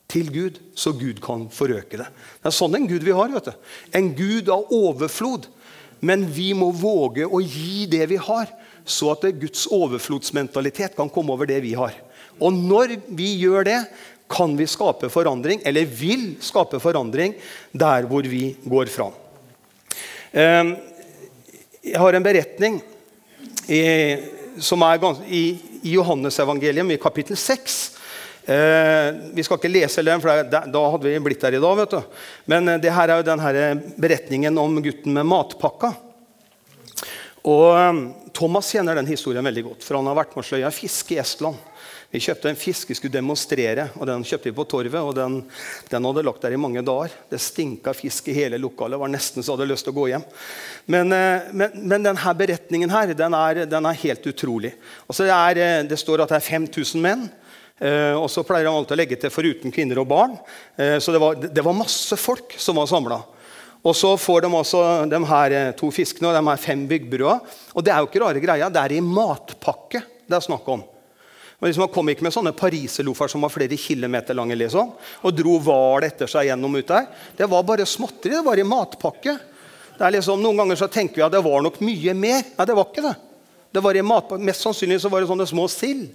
til 0.10 0.34
Gud, 0.34 0.58
så 0.74 0.90
Gud 0.98 1.22
kan 1.22 1.52
forøke 1.54 2.02
det. 2.02 2.10
Det 2.42 2.50
er 2.50 2.58
sånn 2.58 2.82
en 2.82 2.90
Gud 2.90 3.06
vi 3.06 3.14
har. 3.14 3.30
vet 3.30 3.46
du. 3.46 3.54
En 3.94 4.16
Gud 4.18 4.50
av 4.50 4.74
overflod. 4.74 5.46
Men 6.02 6.26
vi 6.26 6.50
må 6.58 6.72
våge 6.72 7.30
å 7.30 7.40
gi 7.40 7.86
det 7.86 8.10
vi 8.10 8.18
har, 8.18 8.50
så 8.86 9.14
at 9.14 9.28
Guds 9.40 9.66
overflodsmentalitet 9.72 10.96
kan 10.98 11.12
komme 11.12 11.34
over 11.34 11.50
det 11.50 11.62
vi 11.64 11.74
har. 11.78 11.96
Og 12.42 12.54
når 12.54 12.98
vi 13.14 13.30
gjør 13.42 13.68
det, 13.68 13.80
kan 14.34 14.56
vi 14.58 14.68
skape 14.70 15.10
forandring, 15.14 15.62
eller 15.66 15.86
vil 15.86 16.34
skape 16.42 16.80
forandring, 16.82 17.36
der 17.72 18.08
hvor 18.10 18.26
vi 18.26 18.56
går 18.66 18.90
fram. 18.92 19.14
Ehm, 20.34 20.76
jeg 21.84 22.00
har 22.00 22.16
en 22.16 22.26
beretning 22.26 22.80
som 24.58 24.86
er 24.88 25.24
i, 25.28 25.44
Johannesevangeliet, 25.84 26.96
i 26.96 27.02
kapittel 27.02 27.38
6. 27.38 27.92
Eh, 28.46 29.16
vi 29.36 29.44
skal 29.44 29.60
ikke 29.60 29.72
lese 29.72 30.04
den, 30.04 30.22
for 30.24 30.44
da 30.52 30.84
hadde 30.92 31.08
vi 31.08 31.20
blitt 31.24 31.44
der 31.44 31.56
i 31.56 31.62
dag. 31.64 31.76
vet 31.78 31.92
du. 31.92 32.02
Men 32.46 32.68
eh, 32.68 32.80
det 32.80 32.92
her 32.92 33.10
er 33.10 33.22
jo 33.22 33.28
den 33.28 33.84
beretningen 34.00 34.58
om 34.58 34.82
gutten 34.84 35.14
med 35.14 35.28
matpakka. 35.28 35.94
Og 37.50 37.70
ehm, 37.76 38.04
Thomas 38.36 38.72
kjenner 38.72 38.96
den 38.96 39.10
historien 39.10 39.44
veldig 39.44 39.66
godt, 39.68 39.84
for 39.84 40.00
han 40.00 40.08
har 40.08 40.16
vært 40.22 40.36
med 40.36 40.46
å 40.46 40.48
sløye 40.48 40.72
fiske 40.74 41.18
i 41.18 41.22
Estland. 41.24 41.60
Vi 42.14 42.22
kjøpte 42.22 42.52
en 42.52 42.60
fisk 42.60 42.92
vi 42.92 42.96
skulle 42.96 43.16
demonstrere, 43.16 43.88
og 43.98 44.06
den 44.06 44.24
kjøpte 44.28 44.52
vi 44.52 44.56
på 44.56 44.68
torvet. 44.70 45.00
og 45.02 45.16
Den, 45.18 45.40
den 45.90 46.06
hadde 46.06 46.24
lagt 46.28 46.44
der 46.46 46.54
i 46.54 46.60
mange 46.62 46.84
dager. 46.86 47.16
Det 47.32 47.40
stinka 47.42 47.90
fisk 47.98 48.30
i 48.30 48.36
hele 48.38 48.60
lokalet. 48.62 49.00
var 49.02 49.10
nesten 49.10 49.42
så 49.42 49.56
hadde 49.56 49.66
lyst 49.72 49.88
til 49.88 49.96
å 49.96 49.98
gå 49.98 50.06
hjem. 50.12 50.26
Men, 50.94 51.10
eh, 51.18 51.50
men, 51.58 51.74
men 51.82 52.06
denne 52.06 52.36
beretningen 52.38 52.94
her, 52.94 53.16
den 53.18 53.34
er, 53.34 53.64
den 53.66 53.90
er 53.90 54.02
helt 54.06 54.30
utrolig. 54.30 54.76
Altså 55.08 55.26
det, 55.26 55.34
er, 55.34 55.64
eh, 55.66 55.88
det, 55.90 55.98
står 55.98 56.22
at 56.22 56.36
det 56.36 56.38
er 56.38 56.48
5000 56.52 57.02
menn. 57.02 57.26
Eh, 57.82 58.14
og 58.14 58.30
så 58.30 58.46
pleier 58.46 58.70
han 58.70 58.78
alltid 58.78 58.94
å 58.94 59.02
legge 59.02 59.18
til 59.18 59.34
foruten 59.34 59.74
kvinner 59.74 60.04
og 60.04 60.12
barn. 60.14 60.38
så 60.78 61.12
det 61.12 61.20
var, 61.22 61.42
det 61.42 61.66
var 61.66 61.82
masse 61.82 62.16
folk 62.22 62.54
som 62.62 62.78
var 62.78 62.94
samla. 62.94 63.24
Og 63.84 63.96
så 64.00 64.14
får 64.16 64.46
de 64.46 64.50
også 64.56 64.82
de 65.12 65.20
her 65.28 65.56
to 65.76 65.90
fiskene 65.92 66.30
og 66.30 66.38
de 66.38 66.44
her 66.48 66.62
fem 66.62 66.86
byggbrua. 66.88 67.36
Og 67.76 67.84
det 67.84 67.92
er 67.92 68.00
jo 68.00 68.08
ikke 68.08 68.24
rare 68.24 68.44
greia. 68.44 68.72
Det 68.72 68.80
er 68.80 68.96
i 68.96 69.04
matpakke 69.04 70.04
det 70.28 70.38
er 70.38 70.46
snakk 70.46 70.68
om. 70.72 70.84
Og 71.60 71.68
liksom, 71.68 71.86
Han 71.86 71.94
kom 71.94 72.10
ikke 72.12 72.26
med 72.26 72.36
sånne 72.36 72.56
pariserloffer 72.58 73.32
som 73.32 73.44
var 73.46 73.52
flere 73.54 73.78
kilometer 73.80 74.36
lange 74.36 74.56
liksom, 74.60 74.94
og 75.24 75.36
dro 75.36 75.58
hval 75.64 76.08
etter 76.08 76.28
seg 76.28 76.50
gjennom 76.50 76.76
ut 76.76 76.90
der. 76.90 77.08
Det 77.38 77.48
var 77.50 77.68
bare 77.68 77.88
småtteri. 77.88 78.34
Det 78.36 78.46
var 78.46 78.60
i 78.60 78.68
matpakke. 78.68 79.38
Det 79.94 80.04
er 80.04 80.16
liksom, 80.18 80.42
noen 80.44 80.64
ganger 80.64 80.80
så 80.80 80.90
tenker 80.92 81.22
vi 81.22 81.28
at 81.28 81.36
det 81.36 81.44
var 81.46 81.64
nok 81.64 81.80
mye 81.84 82.16
mer. 82.18 82.44
Nei, 82.58 82.68
det 82.68 82.76
var 82.76 82.90
ikke 82.90 83.06
det. 83.06 83.16
Det 83.74 83.84
var 83.84 83.96
i 83.96 84.06
matpakke. 84.06 84.44
Mest 84.44 84.66
sannsynlig 84.66 85.00
så 85.04 85.12
var 85.12 85.24
det 85.24 85.32
sånne 85.32 85.48
små 85.50 85.68
sild. 85.72 86.10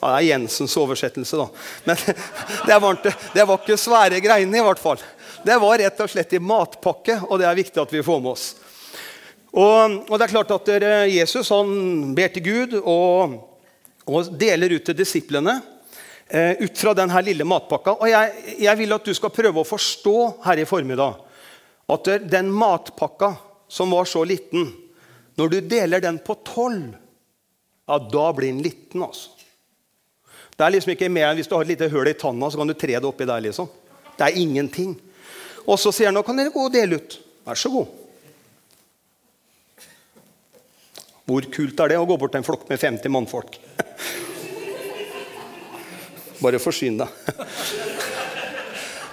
Ja, 0.00 0.14
det 0.14 0.16
er 0.16 0.28
Jensens 0.30 0.76
oversettelse, 0.80 1.36
da. 1.36 1.46
Men 1.84 1.96
det 2.68 2.78
var, 2.82 3.00
det 3.34 3.44
var 3.44 3.60
ikke 3.60 3.76
svære 3.80 4.22
greiene, 4.24 4.58
i 4.58 4.64
hvert 4.64 4.80
fall. 4.80 5.02
Det 5.44 5.56
var 5.60 5.78
rett 5.80 6.00
og 6.00 6.10
slett 6.12 6.32
i 6.36 6.42
matpakke, 6.42 7.18
og 7.28 7.40
det 7.40 7.48
er 7.48 7.58
viktig 7.58 7.82
at 7.82 7.92
vi 7.92 8.04
får 8.04 8.22
med 8.24 8.32
oss. 8.32 8.46
Og, 9.50 9.96
og, 10.06 10.14
det 10.14 10.26
er 10.26 10.32
klart 10.32 10.52
at 10.54 10.68
Jesus 11.10 11.50
han 11.50 12.14
ber 12.14 12.30
til 12.30 12.44
Gud 12.46 12.76
og, 12.80 13.34
og 14.06 14.28
deler 14.38 14.76
ut 14.76 14.84
til 14.86 14.94
disiplene 14.94 15.56
eh, 16.30 16.54
ut 16.62 16.78
fra 16.78 16.94
denne 16.94 17.22
lille 17.26 17.46
matpakka. 17.48 17.96
Og 17.98 18.12
jeg, 18.12 18.54
jeg, 18.62 18.78
vil 18.78 18.94
at 18.94 19.10
du 19.10 19.16
skal 19.16 19.34
prøve 19.34 19.62
å 19.62 19.66
forstå 19.66 20.16
her 20.46 20.62
i 20.62 20.68
formiddag 20.68 21.18
at 21.90 22.12
den 22.30 22.52
matpakka 22.54 23.34
som 23.70 23.90
var 23.90 24.06
så 24.06 24.22
liten 24.26 24.70
Når 25.38 25.48
du 25.48 25.60
deler 25.60 26.02
den 26.02 26.18
på 26.20 26.34
tolv, 26.44 26.94
ja, 27.88 27.96
da 27.98 28.24
blir 28.34 28.50
den 28.50 28.62
liten. 28.62 29.02
altså. 29.02 29.39
Det 30.60 30.66
er 30.66 30.74
liksom 30.74 30.90
ikke 30.92 31.08
mer 31.08 31.30
enn 31.30 31.38
Hvis 31.40 31.48
du 31.48 31.54
har 31.56 31.64
et 31.64 31.72
lite 31.72 31.88
hull 31.88 32.08
i 32.10 32.12
tanna, 32.20 32.50
så 32.52 32.60
kan 32.60 32.68
du 32.68 32.74
tre 32.76 32.92
det 32.92 33.08
oppi 33.08 33.24
der. 33.24 33.40
liksom. 33.40 33.68
Det 34.18 34.26
er 34.26 34.36
ingenting. 34.36 34.92
Og 35.64 35.78
så 35.80 35.88
sier 35.88 36.10
han 36.10 36.18
nå 36.18 36.22
kan 36.26 36.36
dere 36.36 36.52
gå 36.52 36.66
og 36.66 36.74
dele 36.74 36.98
ut. 37.00 37.16
Vær 37.48 37.56
så 37.56 37.72
god. 37.72 37.88
Hvor 41.24 41.48
kult 41.54 41.80
er 41.80 41.94
det 41.94 41.96
å 41.96 42.04
gå 42.04 42.18
bort 42.20 42.34
til 42.34 42.42
en 42.42 42.44
flokk 42.44 42.68
med 42.68 42.82
50 42.82 43.08
mannfolk? 43.14 43.56
Bare 46.44 46.60
forsyn 46.60 47.00
deg. 47.00 47.08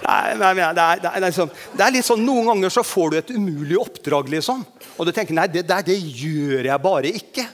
Nei, 0.04 0.36
nei, 0.40 0.52
det, 0.52 0.68
er, 0.68 1.00
det, 1.00 1.10
er 1.14 1.24
liksom, 1.30 1.50
det, 1.72 1.82
er, 1.84 1.92
litt 1.96 2.04
sånn, 2.04 2.28
Noen 2.28 2.52
ganger 2.52 2.72
så 2.76 2.84
får 2.84 3.10
du 3.10 3.20
et 3.22 3.32
umulig 3.32 3.80
oppdrag, 3.80 4.28
liksom. 4.36 4.66
Og 4.98 5.08
du 5.08 5.16
tenker 5.16 5.36
nei, 5.36 5.48
det 5.52 5.64
der 5.68 5.84
det 5.88 5.96
gjør 5.96 6.74
jeg 6.74 6.84
bare 6.84 7.16
ikke. 7.22 7.48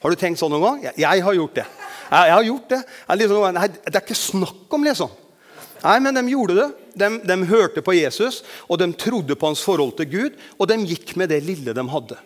Har 0.00 0.12
du 0.12 0.20
tenkt 0.20 0.40
sånn 0.40 0.52
noen 0.52 0.66
gang? 0.66 0.90
Jeg, 0.90 1.00
jeg 1.06 1.24
har 1.24 1.40
gjort 1.40 1.62
det. 1.62 1.70
Jeg, 2.10 2.26
jeg 2.26 2.34
har 2.34 2.46
gjort 2.48 2.72
Det 2.72 2.80
liksom, 3.20 3.44
nei, 3.54 3.66
det 3.70 3.94
er 3.94 4.02
ikke 4.02 4.18
snakk 4.18 4.74
om, 4.76 4.86
liksom. 4.88 5.12
Nei, 5.80 5.96
men 6.04 6.18
de 6.18 6.24
gjorde 6.28 6.56
det. 6.58 6.66
De, 7.00 7.08
de 7.24 7.36
hørte 7.48 7.84
på 7.84 7.94
Jesus, 7.96 8.42
og 8.68 8.80
de 8.82 8.90
trodde 8.98 9.36
på 9.38 9.48
hans 9.48 9.62
forhold 9.64 9.94
til 10.00 10.10
Gud, 10.10 10.42
og 10.58 10.68
de 10.68 10.76
gikk 10.90 11.14
med 11.20 11.30
det 11.32 11.40
lille 11.46 11.74
de 11.76 11.84
hadde. 11.94 12.18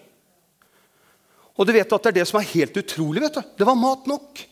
Og 1.54 1.68
du 1.68 1.74
vet 1.76 1.92
at 1.92 2.06
det 2.06 2.10
er 2.10 2.18
det 2.18 2.26
som 2.26 2.40
er 2.40 2.50
helt 2.50 2.76
utrolig. 2.80 3.22
vet 3.22 3.36
du. 3.38 3.52
Det 3.60 3.68
var 3.68 3.78
mat 3.78 4.08
nok. 4.10 4.42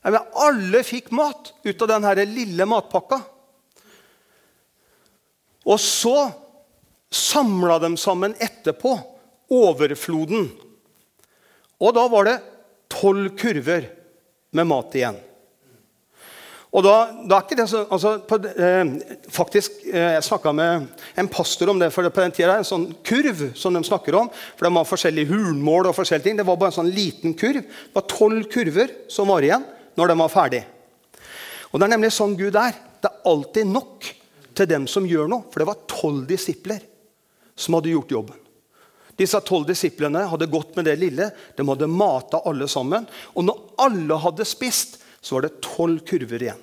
Nei, 0.00 0.14
men 0.14 0.30
alle 0.46 0.80
fikk 0.86 1.10
mat 1.12 1.52
ut 1.66 1.82
av 1.84 1.90
den 1.92 2.32
lille 2.32 2.64
matpakka. 2.64 3.20
Og 5.68 5.76
så 5.76 6.30
samla 7.12 7.76
de 7.82 7.90
sammen 8.00 8.32
etterpå 8.40 8.94
overfloden. 9.52 10.48
Og 11.80 11.92
da 11.96 12.06
var 12.08 12.28
det 12.28 12.38
tolv 12.90 13.34
kurver 13.38 13.88
med 14.52 14.66
mat 14.66 14.96
igjen. 14.98 15.18
Og 16.70 16.84
da, 16.86 16.94
da 17.26 17.40
er 17.40 17.46
ikke 17.46 17.56
det 17.58 17.66
så, 17.66 17.80
altså, 17.90 18.12
på, 18.22 18.36
eh, 18.46 18.90
faktisk, 19.34 19.80
eh, 19.90 20.12
Jeg 20.14 20.22
snakka 20.22 20.52
med 20.54 20.86
en 21.18 21.28
pastor 21.28 21.70
om 21.70 21.78
det. 21.78 21.92
for 21.92 22.08
På 22.10 22.22
den 22.22 22.30
tiden, 22.30 22.50
en 22.50 22.64
sånn 22.64 22.94
kurv 23.02 23.56
som 23.56 23.74
de 23.74 23.82
snakker 23.82 24.14
om. 24.14 24.30
for 24.56 24.68
De 24.68 24.76
har 24.76 24.84
forskjellige 24.84 25.26
hulmål 25.32 25.88
og 25.88 25.96
forskjellige 25.96 26.22
ting. 26.22 26.36
Det 26.36 26.46
var 26.46 26.56
bare 26.56 26.70
en 26.70 26.84
sånn 26.84 26.94
liten 26.94 27.34
kurv. 27.34 27.62
Det 27.62 27.94
var 27.94 28.06
tolv 28.06 28.44
kurver 28.48 28.88
som 29.08 29.26
var 29.26 29.42
igjen 29.42 29.64
når 29.96 30.08
de 30.08 30.18
var 30.18 30.28
ferdig. 30.28 30.64
Og 31.72 31.80
Det 31.80 31.82
er 31.82 31.96
nemlig 31.98 32.12
sånn 32.12 32.36
Gud 32.38 32.54
er. 32.54 32.72
Det 33.02 33.10
er 33.10 33.26
alltid 33.26 33.66
nok 33.66 34.14
til 34.54 34.66
dem 34.66 34.86
som 34.86 35.04
gjør 35.04 35.28
noe. 35.28 35.44
For 35.50 35.58
det 35.58 35.66
var 35.66 35.86
tolv 35.88 36.26
disipler 36.26 36.80
som 37.56 37.74
hadde 37.74 37.90
gjort 37.90 38.10
jobben. 38.10 38.49
Disse 39.20 39.40
tolv 39.44 39.68
disiplene 39.68 40.22
hadde 40.30 40.48
gått 40.48 40.76
med 40.78 40.86
det 40.88 40.96
lille. 40.96 41.28
De 41.56 41.66
hadde 41.68 41.90
mata 41.92 42.40
alle 42.48 42.68
sammen. 42.72 43.04
Og 43.36 43.44
når 43.44 43.58
alle 43.84 44.16
hadde 44.22 44.48
spist, 44.48 44.96
så 45.20 45.36
var 45.36 45.46
det 45.46 45.58
tolv 45.64 46.00
kurver 46.08 46.46
igjen. 46.46 46.62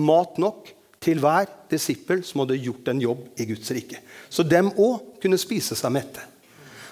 Mat 0.00 0.38
nok 0.40 0.70
til 1.02 1.20
hver 1.20 1.50
disippel 1.68 2.22
som 2.24 2.44
hadde 2.44 2.60
gjort 2.62 2.88
en 2.88 3.02
jobb 3.02 3.26
i 3.42 3.46
Guds 3.50 3.72
rike. 3.76 4.00
Så 4.32 4.46
dem 4.46 4.70
òg 4.72 5.18
kunne 5.20 5.40
spise 5.40 5.76
seg 5.76 5.92
mette. 5.92 6.24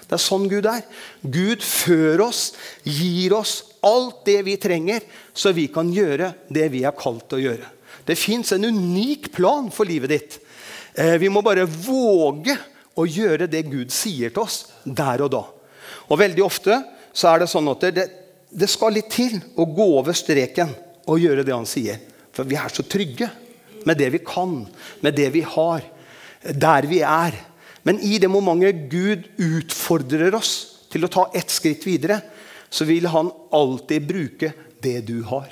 Det 0.05 0.17
er 0.17 0.21
sånn 0.21 0.49
Gud 0.51 0.67
er. 0.67 0.83
Gud 1.23 1.63
fører 1.63 2.25
oss, 2.27 2.51
gir 2.83 3.33
oss 3.37 3.61
alt 3.87 4.25
det 4.27 4.41
vi 4.45 4.57
trenger, 4.61 5.05
så 5.33 5.53
vi 5.55 5.69
kan 5.71 5.89
gjøre 5.89 6.33
det 6.51 6.67
vi 6.73 6.83
er 6.85 6.97
kalt 6.99 7.29
til 7.31 7.39
å 7.39 7.45
gjøre. 7.45 7.69
Det 8.05 8.17
fins 8.19 8.51
en 8.53 8.67
unik 8.67 9.31
plan 9.33 9.69
for 9.73 9.87
livet 9.87 10.11
ditt. 10.11 10.37
Eh, 10.93 11.15
vi 11.21 11.29
må 11.31 11.41
bare 11.45 11.63
våge 11.63 12.57
å 12.99 13.05
gjøre 13.07 13.47
det 13.49 13.63
Gud 13.69 13.91
sier 13.93 14.33
til 14.33 14.43
oss 14.43 14.63
der 14.83 15.23
og 15.25 15.31
da. 15.33 15.43
Og 16.11 16.19
Veldig 16.19 16.43
ofte 16.43 16.77
så 17.13 17.31
er 17.31 17.43
det 17.43 17.51
sånn 17.51 17.69
at 17.71 17.85
det, 17.95 18.07
det 18.51 18.69
skal 18.71 18.95
litt 18.95 19.11
til 19.13 19.37
å 19.59 19.67
gå 19.67 19.87
over 19.99 20.15
streken 20.15 20.73
og 21.07 21.21
gjøre 21.21 21.45
det 21.47 21.55
han 21.55 21.67
sier. 21.67 21.99
For 22.31 22.47
vi 22.47 22.57
er 22.59 22.71
så 22.71 22.85
trygge 22.87 23.29
med 23.87 23.97
det 23.99 24.11
vi 24.13 24.21
kan, 24.23 24.61
med 25.01 25.17
det 25.17 25.29
vi 25.33 25.43
har, 25.45 25.83
der 26.41 26.87
vi 26.89 27.01
er. 27.05 27.35
Men 27.87 27.99
i 28.05 28.19
det 28.21 28.29
momentet 28.31 28.85
Gud 28.91 29.25
utfordrer 29.41 30.35
oss 30.37 30.53
til 30.91 31.05
å 31.05 31.11
ta 31.11 31.29
ett 31.35 31.51
skritt 31.51 31.85
videre, 31.87 32.19
så 32.71 32.85
vil 32.87 33.07
han 33.11 33.31
alltid 33.51 34.07
bruke 34.07 34.53
det 34.83 35.01
du 35.07 35.21
har. 35.27 35.49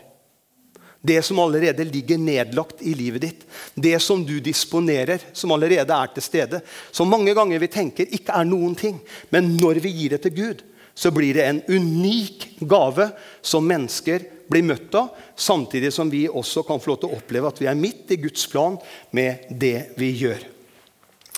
Det 1.01 1.21
som 1.23 1.39
allerede 1.39 1.85
ligger 1.87 2.19
nedlagt 2.19 2.81
i 2.83 2.93
livet 2.93 3.21
ditt. 3.23 3.45
Det 3.75 3.95
som 4.03 4.25
du 4.25 4.39
disponerer, 4.43 5.21
som 5.33 5.51
allerede 5.55 5.95
er 5.95 6.11
til 6.15 6.25
stede. 6.25 6.59
Som 6.91 7.11
mange 7.11 7.33
ganger 7.37 7.61
vi 7.61 7.71
tenker 7.71 8.09
ikke 8.17 8.35
er 8.35 8.49
noen 8.49 8.75
ting. 8.75 8.99
Men 9.31 9.53
når 9.55 9.79
vi 9.85 9.93
gir 9.95 10.15
det 10.15 10.25
til 10.25 10.35
Gud, 10.35 10.65
så 10.99 11.11
blir 11.15 11.37
det 11.37 11.45
en 11.47 11.61
unik 11.71 12.59
gave 12.67 13.07
som 13.41 13.63
mennesker 13.63 14.25
blir 14.51 14.65
møtt 14.65 14.95
av, 14.97 15.13
samtidig 15.37 15.93
som 15.95 16.09
vi 16.11 16.25
også 16.27 16.65
kan 16.67 16.81
få 16.81 16.91
lov 16.91 16.97
til 16.99 17.11
å 17.11 17.19
oppleve 17.19 17.51
at 17.51 17.61
vi 17.61 17.69
er 17.69 17.77
midt 17.77 18.11
i 18.11 18.17
Guds 18.19 18.47
plan 18.51 18.75
med 19.15 19.45
det 19.61 19.93
vi 19.99 20.09
gjør. 20.19 20.41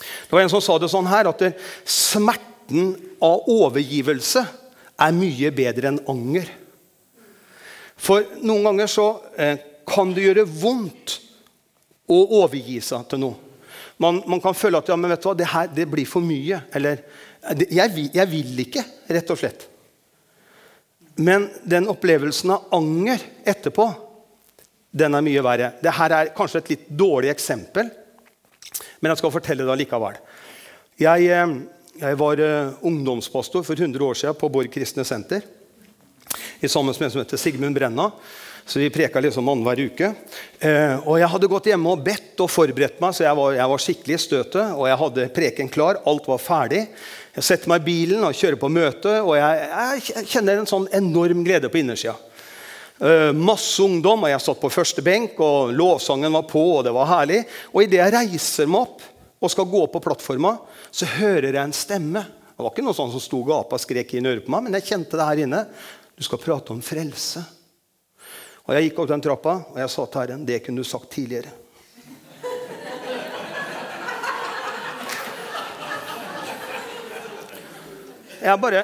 Det 0.02 0.32
var 0.32 0.42
En 0.42 0.50
som 0.50 0.64
sa 0.64 0.78
det 0.80 0.90
sånn 0.90 1.06
her, 1.06 1.28
at 1.30 1.44
smerten 1.84 2.96
av 3.22 3.46
overgivelse 3.52 4.42
er 5.02 5.14
mye 5.14 5.52
bedre 5.54 5.92
enn 5.92 6.02
anger. 6.10 6.48
For 8.02 8.26
noen 8.42 8.66
ganger 8.66 8.90
så 8.90 9.06
eh, 9.38 9.60
kan 9.86 10.10
det 10.14 10.26
gjøre 10.26 10.46
vondt 10.48 11.18
å 12.10 12.18
overgi 12.42 12.80
seg 12.82 13.06
til 13.10 13.22
noe. 13.22 13.50
Man, 14.02 14.18
man 14.26 14.40
kan 14.42 14.56
føle 14.58 14.80
at 14.80 14.88
ja, 14.90 14.96
men 14.98 15.12
vet 15.12 15.22
du 15.22 15.28
hva, 15.28 15.36
det 15.38 15.50
her 15.52 15.68
det 15.70 15.86
blir 15.90 16.08
for 16.08 16.24
mye. 16.24 16.64
Eller 16.74 17.04
jeg, 17.70 18.08
jeg 18.10 18.30
vil 18.30 18.64
ikke, 18.64 18.82
rett 19.14 19.30
og 19.30 19.38
slett. 19.38 19.68
Men 21.22 21.46
den 21.68 21.86
opplevelsen 21.92 22.54
av 22.56 22.72
anger 22.74 23.22
etterpå, 23.46 23.86
den 24.90 25.14
er 25.14 25.24
mye 25.24 25.44
verre. 25.44 25.70
Dette 25.84 26.08
er 26.08 26.32
kanskje 26.34 26.64
et 26.64 26.72
litt 26.74 26.90
dårlig 26.90 27.30
eksempel, 27.32 27.86
men 28.98 29.12
jeg 29.12 29.20
skal 29.20 29.34
fortelle 29.34 29.66
det 29.68 29.78
likevel. 29.84 30.18
Jeg, 30.98 31.30
eh, 31.30 31.54
jeg 32.02 32.18
var 32.18 32.42
ungdomspastor 32.82 33.62
for 33.66 33.78
100 33.78 34.08
år 34.08 34.18
siden 34.18 34.40
på 34.40 34.50
Borg 34.50 34.72
kristne 34.74 35.06
senter. 35.06 35.46
I 36.62 36.68
sammen 36.68 36.94
med 36.94 37.02
en 37.02 37.10
som 37.10 37.18
heter 37.18 37.36
Sigmund 37.36 37.74
Brenna. 37.74 38.10
Så 38.66 38.78
vi 38.78 38.90
preka 38.90 39.20
liksom 39.20 39.48
annenhver 39.48 39.80
uke. 39.80 40.12
Eh, 40.60 41.08
og 41.08 41.16
Jeg 41.18 41.28
hadde 41.32 41.48
gått 41.50 41.66
hjemme 41.66 41.90
og 41.90 42.04
bedt 42.06 42.38
og 42.44 42.50
forberedt 42.50 43.00
meg, 43.02 43.16
så 43.16 43.24
jeg 43.24 43.34
var, 43.34 43.56
jeg 43.56 43.70
var 43.72 43.80
skikkelig 43.82 44.14
i 44.14 44.22
støtet. 44.22 44.74
Og 44.76 44.84
jeg 44.86 44.98
hadde 45.00 45.24
preken 45.34 45.70
klar. 45.74 45.98
Alt 46.06 46.28
var 46.30 46.38
ferdig. 46.38 46.84
Jeg 47.34 47.46
setter 47.48 47.72
meg 47.72 47.82
i 47.82 47.88
bilen 47.88 48.22
og 48.22 48.36
kjører 48.38 48.60
på 48.60 48.70
møte, 48.70 49.16
og 49.24 49.34
jeg, 49.40 49.64
jeg 50.14 50.28
kjenner 50.30 50.60
en 50.60 50.70
sånn 50.70 50.86
enorm 50.94 51.42
glede 51.42 51.70
på 51.72 51.80
innersida. 51.80 52.14
Uh, 53.02 53.32
masse 53.34 53.82
ungdom, 53.82 54.22
og 54.22 54.30
jeg 54.30 54.44
satt 54.44 54.60
på 54.62 54.70
første 54.70 55.02
benk, 55.02 55.40
og 55.42 55.72
lovsangen 55.74 56.36
var 56.36 56.44
på, 56.46 56.62
og 56.76 56.84
det 56.86 56.92
var 56.94 57.10
herlig. 57.10 57.40
Og 57.72 57.88
idet 57.88 57.98
jeg 57.98 58.14
reiser 58.14 58.70
meg 58.70 58.84
opp 58.84 59.02
og 59.42 59.50
skal 59.50 59.66
gå 59.66 59.82
på 59.90 60.04
plattforma, 60.04 60.54
så 60.94 61.10
hører 61.16 61.50
jeg 61.50 61.64
en 61.64 61.74
stemme. 61.74 62.22
Det 62.52 62.62
var 62.62 62.70
ikke 62.70 62.86
noe 62.86 62.94
sånn 62.94 63.10
som 63.10 63.24
sto 63.24 63.40
og 63.42 63.48
gapa 63.50 63.74
og 63.74 63.82
skrek 63.82 64.14
inn 64.14 64.28
i 64.28 64.30
øret 64.36 64.46
på 64.46 64.54
meg, 64.54 64.68
men 64.68 64.78
jeg 64.78 64.92
kjente 64.92 65.18
det 65.18 65.26
her 65.26 65.42
inne. 65.48 65.64
Du 66.16 66.24
skal 66.24 66.38
prate 66.38 66.72
om 66.74 66.82
frelse. 66.84 67.42
Og 68.62 68.74
Jeg 68.76 68.88
gikk 68.88 69.02
opp 69.02 69.10
den 69.10 69.24
trappa, 69.24 69.56
og 69.72 69.78
jeg 69.80 69.90
sa 69.90 70.06
til 70.06 70.22
Herren 70.22 70.46
det 70.46 70.60
kunne 70.64 70.82
du 70.82 70.86
sagt 70.86 71.10
tidligere. 71.14 71.50
Jeg 78.42 78.58
bare, 78.58 78.80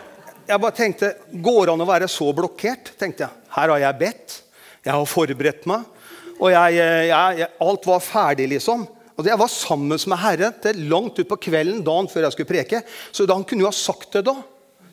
jeg 0.47 0.63
bare 0.63 0.75
tenkte 0.77 1.09
Går 1.43 1.65
det 1.67 1.73
an 1.73 1.83
å 1.83 1.89
være 1.89 2.09
så 2.11 2.29
blokkert? 2.35 2.93
tenkte 2.99 3.27
jeg. 3.27 3.47
Her 3.57 3.73
har 3.75 3.83
jeg 3.83 3.99
bedt, 4.03 4.37
jeg 4.87 4.95
har 4.95 5.09
forberedt 5.11 5.65
meg, 5.67 5.87
og 6.39 6.53
jeg, 6.53 6.77
jeg, 7.11 7.49
alt 7.65 7.89
var 7.91 8.05
ferdig, 8.05 8.47
liksom. 8.55 8.85
Og 9.19 9.27
Jeg 9.27 9.39
var 9.41 9.51
sammen 9.51 9.99
med 9.99 10.21
Herren 10.23 10.61
til 10.63 10.85
langt 10.87 11.19
utpå 11.19 11.41
kvelden 11.49 11.83
dagen 11.83 12.07
før 12.07 12.29
jeg 12.29 12.37
skulle 12.37 12.53
preke. 12.53 12.83
Så 13.11 13.27
han 13.27 13.43
kunne 13.43 13.65
jo 13.65 13.71
ha 13.71 13.75
sagt 13.75 14.15
det 14.15 14.23
da. 14.29 14.37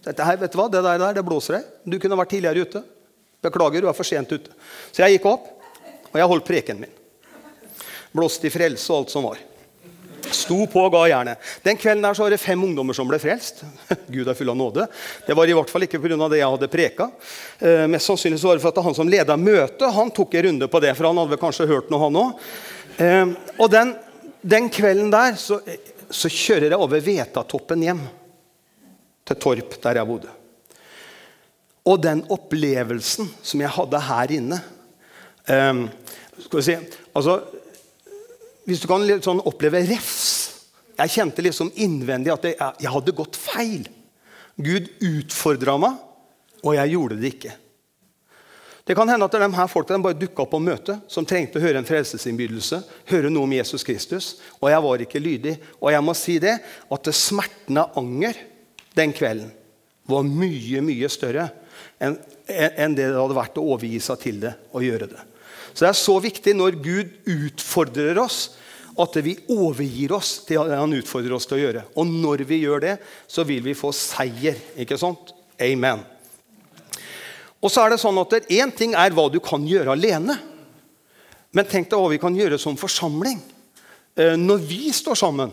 Dette 0.05 0.27
her, 0.27 0.37
vet 0.37 0.53
du 0.53 0.59
hva, 0.59 0.67
Det 0.69 0.83
der, 0.85 1.07
det 1.17 1.25
blåser 1.25 1.59
deg. 1.59 1.73
Du 1.85 1.97
kunne 2.01 2.19
vært 2.19 2.33
tidligere 2.35 2.67
ute. 2.67 2.83
Beklager, 3.45 3.81
du 3.81 3.89
er 3.89 3.97
for 3.97 4.07
sent 4.07 4.31
ute. 4.31 4.53
Så 4.91 5.03
jeg 5.03 5.17
gikk 5.17 5.27
opp, 5.29 5.49
og 6.11 6.21
jeg 6.21 6.29
holdt 6.31 6.47
preken 6.47 6.79
min. 6.81 6.95
Blåste 8.15 8.47
i 8.47 8.53
frelse 8.53 8.87
og 8.93 9.03
alt 9.03 9.13
som 9.13 9.27
var. 9.27 9.41
Sto 10.33 10.57
på 10.69 10.81
og 10.81 10.93
ga 10.93 11.03
jernet. 11.09 11.41
Den 11.65 11.77
kvelden 11.77 12.03
der 12.05 12.15
så 12.17 12.25
var 12.25 12.33
det 12.33 12.41
fem 12.41 12.61
ungdommer 12.65 12.97
som 12.97 13.07
ble 13.09 13.19
frelst. 13.21 13.61
Gud 14.13 14.27
er 14.27 14.37
full 14.37 14.49
av 14.49 14.57
nåde. 14.57 14.87
Det 15.27 15.35
var 15.37 15.49
i 15.49 15.55
hvert 15.57 15.69
fall 15.69 15.85
ikke 15.85 15.99
pga. 16.01 16.17
det 16.31 16.39
jeg 16.39 16.51
hadde 16.55 16.71
preka. 16.71 17.09
Eh, 17.59 17.85
mest 17.91 18.09
sannsynlig 18.09 18.39
så 18.41 18.49
var 18.49 18.57
det 18.57 18.65
for 18.65 18.73
at 18.73 18.87
han 18.87 18.97
som 18.97 19.09
leda 19.09 19.37
møtet, 19.37 19.87
han 19.93 20.11
tok 20.15 20.33
en 20.35 20.47
runde 20.49 20.69
på 20.71 20.81
det. 20.81 20.95
For 20.97 21.09
han 21.09 21.21
hadde 21.21 21.35
vel 21.35 21.41
kanskje 21.41 21.69
hørt 21.69 21.91
noe, 21.93 22.01
han 22.07 22.21
òg. 22.23 22.45
Eh, 23.05 23.25
og 23.59 23.71
den, 23.73 23.93
den, 24.41 24.69
kvelden 24.73 25.13
der 25.13 25.37
så, 25.39 25.59
så 26.09 26.31
kjører 26.31 26.71
jeg 26.71 26.81
over 26.87 27.03
Vetatoppen 27.05 27.85
hjem. 27.85 28.05
Til 29.25 29.39
Torp, 29.41 29.77
der 29.81 29.99
jeg 29.99 30.09
bodde. 30.09 30.31
Og 31.85 32.01
den 32.01 32.23
opplevelsen 32.33 33.29
som 33.45 33.61
jeg 33.61 33.73
hadde 33.75 34.01
her 34.07 34.31
inne 34.33 34.57
um, 35.49 35.83
Skal 36.41 36.57
vi 36.57 36.63
si 36.65 36.75
altså, 37.13 37.35
hvis 38.65 38.81
du 38.81 38.87
kan 38.89 39.05
sånn 39.21 39.43
oppleve 39.45 39.83
refs 39.85 40.23
Jeg 40.97 41.13
kjente 41.13 41.45
liksom 41.45 41.69
innvendig 41.77 42.33
at 42.33 42.47
jeg, 42.49 42.57
jeg 42.57 42.93
hadde 42.95 43.13
gått 43.13 43.37
feil. 43.37 43.83
Gud 44.55 44.87
utfordra 45.03 45.75
meg, 45.83 45.97
og 46.63 46.77
jeg 46.77 46.93
gjorde 46.93 47.17
det 47.19 47.31
ikke. 47.33 47.51
Det 48.87 48.95
kan 48.95 49.09
hende 49.11 49.27
at 49.27 49.35
de 49.35 49.49
her 49.57 49.67
folkene 49.67 50.05
bare 50.05 50.15
dukka 50.15 50.45
opp 50.45 50.53
på 50.53 50.61
møte 50.63 50.95
som 51.11 51.27
trengte 51.27 51.59
å 51.59 51.63
høre 51.65 51.81
en 51.81 51.87
frelsesinnbydelse, 51.87 52.79
høre 53.09 53.31
noe 53.33 53.43
om 53.43 53.55
Jesus 53.57 53.83
Kristus, 53.83 54.27
og 54.61 54.69
jeg 54.71 54.83
var 54.85 55.03
ikke 55.03 55.21
lydig. 55.21 55.55
Og 55.81 55.89
jeg 55.91 56.05
må 56.05 56.15
si 56.15 56.37
det, 56.39 56.53
at 56.63 57.09
smerten 57.11 57.81
av 57.81 57.97
anger 57.99 58.39
den 58.95 59.13
kvelden 59.15 59.51
var 60.09 60.25
mye, 60.27 60.81
mye 60.85 61.09
større 61.11 61.49
enn 61.99 62.17
en 62.45 62.93
det 62.93 63.07
det 63.09 63.17
hadde 63.17 63.37
vært 63.37 63.57
å 63.57 63.65
overgi 63.73 63.99
seg 64.03 64.19
til 64.21 64.43
det 64.43 64.51
og 64.75 64.83
gjøre 64.85 65.09
det. 65.09 65.23
Så 65.73 65.83
det 65.83 65.89
er 65.89 65.97
så 65.97 66.15
viktig 66.21 66.53
når 66.55 66.77
Gud 66.83 67.15
utfordrer 67.33 68.19
oss, 68.21 68.55
at 68.95 69.17
vi 69.25 69.33
overgir 69.51 70.13
oss 70.15 70.37
til 70.47 70.69
det 70.69 70.77
han 70.79 70.93
utfordrer 70.95 71.33
oss 71.35 71.47
til 71.49 71.57
å 71.57 71.63
gjøre. 71.65 71.81
Og 71.99 72.07
når 72.07 72.45
vi 72.47 72.61
gjør 72.61 72.83
det, 72.85 72.93
så 73.27 73.43
vil 73.47 73.65
vi 73.65 73.73
få 73.75 73.89
seier. 73.95 74.61
Ikke 74.79 74.95
sant? 74.99 75.33
Amen. 75.59 76.05
Og 77.59 77.73
så 77.73 77.83
er 77.83 77.91
det 77.91 77.99
sånn 77.99 78.21
at 78.21 78.37
Én 78.45 78.71
ting 78.77 78.93
er 78.95 79.11
hva 79.15 79.25
du 79.33 79.41
kan 79.43 79.65
gjøre 79.67 79.97
alene. 79.97 80.37
Men 81.55 81.67
tenk 81.67 81.89
deg 81.89 81.99
hva 81.99 82.13
vi 82.13 82.21
kan 82.21 82.35
gjøre 82.37 82.59
som 82.61 82.77
forsamling. 82.79 83.41
Eh, 84.15 84.37
når 84.39 84.63
vi 84.63 84.93
står 84.95 85.19
sammen. 85.19 85.51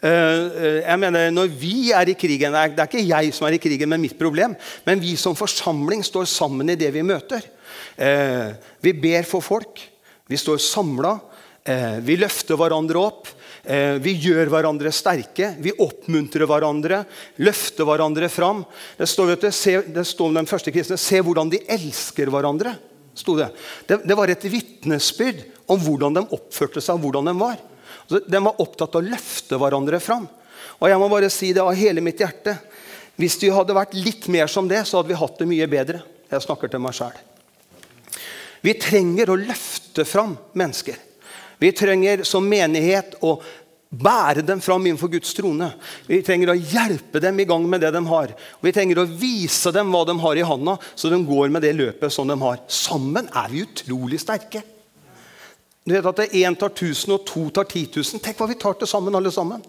Eh, 0.00 0.10
eh, 0.10 0.78
jeg 0.80 0.98
mener, 1.00 1.30
Når 1.30 1.50
vi 1.52 1.92
er 1.92 2.08
i 2.08 2.16
krigen 2.16 2.54
Det 2.54 2.80
er 2.80 2.86
ikke 2.88 3.04
jeg 3.04 3.34
som 3.36 3.46
er 3.46 3.58
i 3.58 3.60
krigen 3.60 3.88
med 3.88 4.00
mitt 4.00 4.16
problem, 4.18 4.54
men 4.86 5.00
vi 5.00 5.12
som 5.16 5.36
forsamling 5.36 6.02
står 6.04 6.24
sammen 6.24 6.70
i 6.70 6.78
det 6.78 6.88
vi 6.94 7.04
møter. 7.04 7.44
Eh, 7.96 8.56
vi 8.80 8.92
ber 8.92 9.28
for 9.28 9.44
folk. 9.44 9.80
Vi 10.26 10.36
står 10.36 10.58
samla. 10.62 11.18
Vi 12.00 12.16
løfter 12.16 12.56
hverandre 12.56 12.98
opp. 12.98 13.28
Vi 14.00 14.12
gjør 14.24 14.48
hverandre 14.48 14.90
sterke. 14.90 15.50
Vi 15.60 15.74
oppmuntrer 15.76 16.48
hverandre. 16.48 17.02
Løfter 17.44 17.84
hverandre 17.84 18.30
fram. 18.32 18.64
Det 18.96 19.06
står, 19.06 19.34
vet 19.34 19.44
du, 19.44 19.50
se, 19.52 19.74
det 19.84 20.06
står 20.08 20.30
om 20.30 20.38
den 20.40 20.48
første 20.48 20.72
kristne 20.72 20.96
Se 20.98 21.20
hvordan 21.20 21.52
de 21.52 21.60
elsker 21.68 22.32
hverandre. 22.32 22.72
Det. 23.12 23.50
Det, 23.86 24.00
det. 24.08 24.16
var 24.16 24.32
et 24.32 24.46
vitnesbyrd 24.48 25.44
om 25.68 25.82
hvordan 25.82 26.16
de 26.16 26.24
oppførte 26.32 26.80
seg, 26.82 26.98
hvordan 27.02 27.28
de 27.28 27.36
var. 27.36 27.60
De 28.08 28.42
var 28.44 28.60
opptatt 28.62 28.94
av 28.94 29.02
å 29.02 29.10
løfte 29.10 29.58
hverandre 29.60 30.00
fram. 30.02 30.28
Og 30.80 30.88
jeg 30.88 31.00
må 31.00 31.08
bare 31.12 31.30
si 31.32 31.52
det 31.56 31.62
av 31.62 31.76
hele 31.76 32.02
mitt 32.04 32.20
hjerte. 32.20 32.56
Hvis 33.20 33.36
vi 33.42 33.52
hadde 33.52 33.76
vært 33.76 33.96
litt 33.98 34.28
mer 34.32 34.48
som 34.48 34.68
det, 34.68 34.82
så 34.88 35.00
hadde 35.00 35.12
vi 35.12 35.20
hatt 35.20 35.40
det 35.40 35.48
mye 35.50 35.68
bedre. 35.70 36.00
Jeg 36.30 36.46
snakker 36.46 36.72
til 36.72 36.82
meg 36.82 36.96
selv. 36.96 37.18
Vi 38.60 38.74
trenger 38.80 39.32
å 39.32 39.40
løfte 39.40 40.04
fram 40.08 40.36
mennesker. 40.56 40.96
Vi 41.60 41.72
trenger 41.76 42.22
som 42.28 42.46
menighet 42.48 43.18
å 43.24 43.34
bære 43.90 44.44
dem 44.46 44.60
fram 44.62 44.86
innenfor 44.86 45.10
Guds 45.12 45.34
trone. 45.34 45.72
Vi 46.06 46.20
trenger 46.24 46.52
å 46.52 46.56
hjelpe 46.56 47.20
dem 47.20 47.40
i 47.42 47.46
gang 47.48 47.66
med 47.68 47.82
det 47.82 47.90
de 47.92 48.02
har. 48.06 48.32
Vi 48.62 48.72
trenger 48.72 49.02
å 49.02 49.08
vise 49.08 49.72
dem 49.74 49.90
hva 49.92 50.04
de 50.08 50.14
har 50.22 50.38
i 50.38 50.46
handa, 50.46 50.76
så 50.94 51.10
de 51.10 51.18
går 51.26 51.50
med 51.52 51.66
det 51.66 51.74
løpet 51.76 52.14
som 52.14 52.28
de 52.30 52.36
har. 52.40 52.62
Sammen 52.70 53.28
er 53.34 53.50
vi 53.52 53.64
utrolig 53.66 54.20
sterke. 54.22 54.62
Du 55.84 55.94
vet 55.94 56.06
at 56.06 56.34
Én 56.36 56.56
tar 56.58 56.70
1000, 56.74 57.14
og 57.14 57.24
to 57.26 57.48
tar 57.50 57.64
10 57.64 57.88
000. 57.96 58.20
Tenk 58.22 58.38
hva 58.38 58.48
vi 58.50 58.58
tar 58.60 58.76
til 58.78 58.90
sammen, 58.90 59.16
alle 59.16 59.32
sammen. 59.32 59.62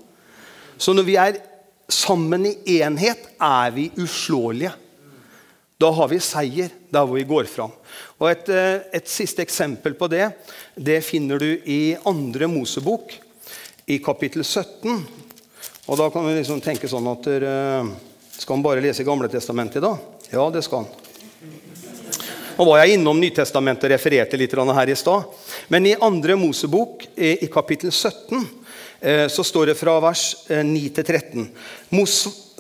Så 0.78 0.94
når 0.94 1.08
vi 1.08 1.18
er 1.20 1.40
sammen 1.92 2.46
i 2.48 2.80
enhet, 2.82 3.30
er 3.40 3.72
vi 3.76 3.92
uslåelige. 4.00 4.74
Da 5.82 5.90
har 5.98 6.12
vi 6.12 6.20
seier 6.22 6.70
der 6.94 7.06
hvor 7.08 7.18
vi 7.18 7.26
går 7.26 7.48
fram. 7.50 7.72
Og 8.20 8.28
et, 8.30 8.50
eh, 8.54 8.84
et, 8.94 9.08
siste 9.10 9.42
eksempel 9.42 9.96
på 9.98 10.10
det 10.12 10.28
det 10.78 11.00
finner 11.04 11.42
du 11.42 11.50
i 11.66 11.96
andre 12.06 12.48
Mosebok, 12.48 13.16
i 13.88 13.98
kapittel 13.98 14.44
17. 14.46 15.08
Og 15.90 15.98
da 15.98 16.10
kan 16.14 16.28
vi 16.28 16.36
liksom 16.38 16.62
tenke 16.62 16.88
sånn 16.88 17.08
at 17.10 17.26
uh, 17.28 17.90
Skal 18.38 18.56
han 18.56 18.64
bare 18.64 18.84
lese 18.84 19.04
Gamle 19.04 19.28
testamentet 19.28 19.82
i 19.82 19.84
dag? 19.84 19.98
Ja, 20.32 20.46
det 20.54 20.62
skal 20.64 20.86
han. 20.86 21.11
Nå 22.58 22.66
var 22.68 22.82
jeg 22.82 22.98
innom 22.98 23.20
Nytestamentet 23.22 23.88
og 23.88 23.94
refererte 23.94 24.40
litt 24.40 24.54
her 24.54 24.90
i 24.92 24.98
stad. 24.98 25.24
Men 25.72 25.88
i 25.88 25.96
andre 25.96 26.36
Mosebok, 26.36 27.06
i, 27.16 27.48
kapittel 27.52 27.92
17, 27.92 28.46
eh, 29.00 29.28
så 29.32 29.44
står 29.44 29.72
det 29.72 29.78
fra 29.80 30.00
vers 30.04 30.26
eh, 30.50 30.64
9 30.66 30.90
til 30.98 31.08
13. 31.08 31.48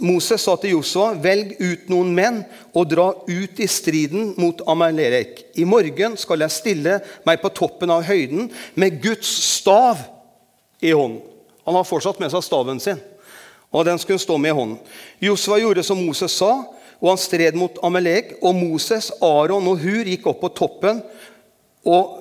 Moses 0.01 0.41
sa 0.41 0.55
til 0.57 0.77
Josua, 0.77 1.11
velg 1.19 1.57
ut 1.59 1.91
noen 1.91 2.13
menn 2.15 2.41
og 2.73 2.89
dra 2.89 3.09
ut 3.27 3.59
i 3.59 3.67
striden 3.67 4.33
mot 4.39 4.63
Amalek. 4.71 5.43
I 5.59 5.67
morgen 5.67 6.15
skal 6.17 6.45
jeg 6.45 6.55
stille 6.55 6.99
meg 7.27 7.41
på 7.43 7.51
toppen 7.53 7.91
av 7.91 8.07
høyden 8.07 8.49
med 8.79 9.01
Guds 9.03 9.29
stav 9.59 9.99
i 10.81 10.95
hånden. 10.95 11.21
Han 11.67 11.77
har 11.77 11.85
fortsatt 11.85 12.17
med 12.17 12.31
seg 12.33 12.41
staven 12.41 12.79
sin, 12.81 12.97
og 13.69 13.85
den 13.85 13.99
skulle 14.01 14.19
stå 14.19 14.39
med 14.41 14.49
i 14.49 14.57
hånden. 14.57 14.79
Josua 15.21 15.59
gjorde 15.61 15.83
som 15.85 15.99
Moses 16.01 16.33
sa, 16.33 16.55
og 17.01 17.09
han 17.09 17.19
stred 17.19 17.57
mot 17.57 17.79
Amalek. 17.83 18.35
Og 18.45 18.53
Moses, 18.55 19.09
Aron 19.25 19.67
og 19.67 19.81
Hur 19.81 20.07
gikk 20.07 20.27
opp 20.29 20.43
på 20.45 20.53
toppen 20.61 21.01
og 21.89 22.17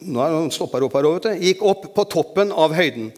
nå 0.00 0.20
er 0.24 0.32
han 0.32 0.52
opp 0.64 0.76
her 0.96 1.08
også, 1.08 1.34
gikk 1.36 1.62
opp 1.66 1.90
på 1.96 2.04
toppen 2.08 2.52
av 2.56 2.72
høyden. 2.76 3.10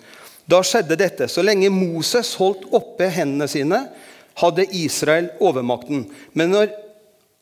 Da 0.51 0.59
skjedde 0.67 0.99
dette. 0.99 1.29
Så 1.31 1.45
lenge 1.45 1.71
Moses 1.71 2.33
holdt 2.41 2.65
oppe 2.75 3.07
hendene 3.15 3.47
sine, 3.51 3.85
hadde 4.41 4.67
Israel 4.75 5.31
overmakten. 5.45 6.09
Men 6.35 6.51
når, 6.51 6.73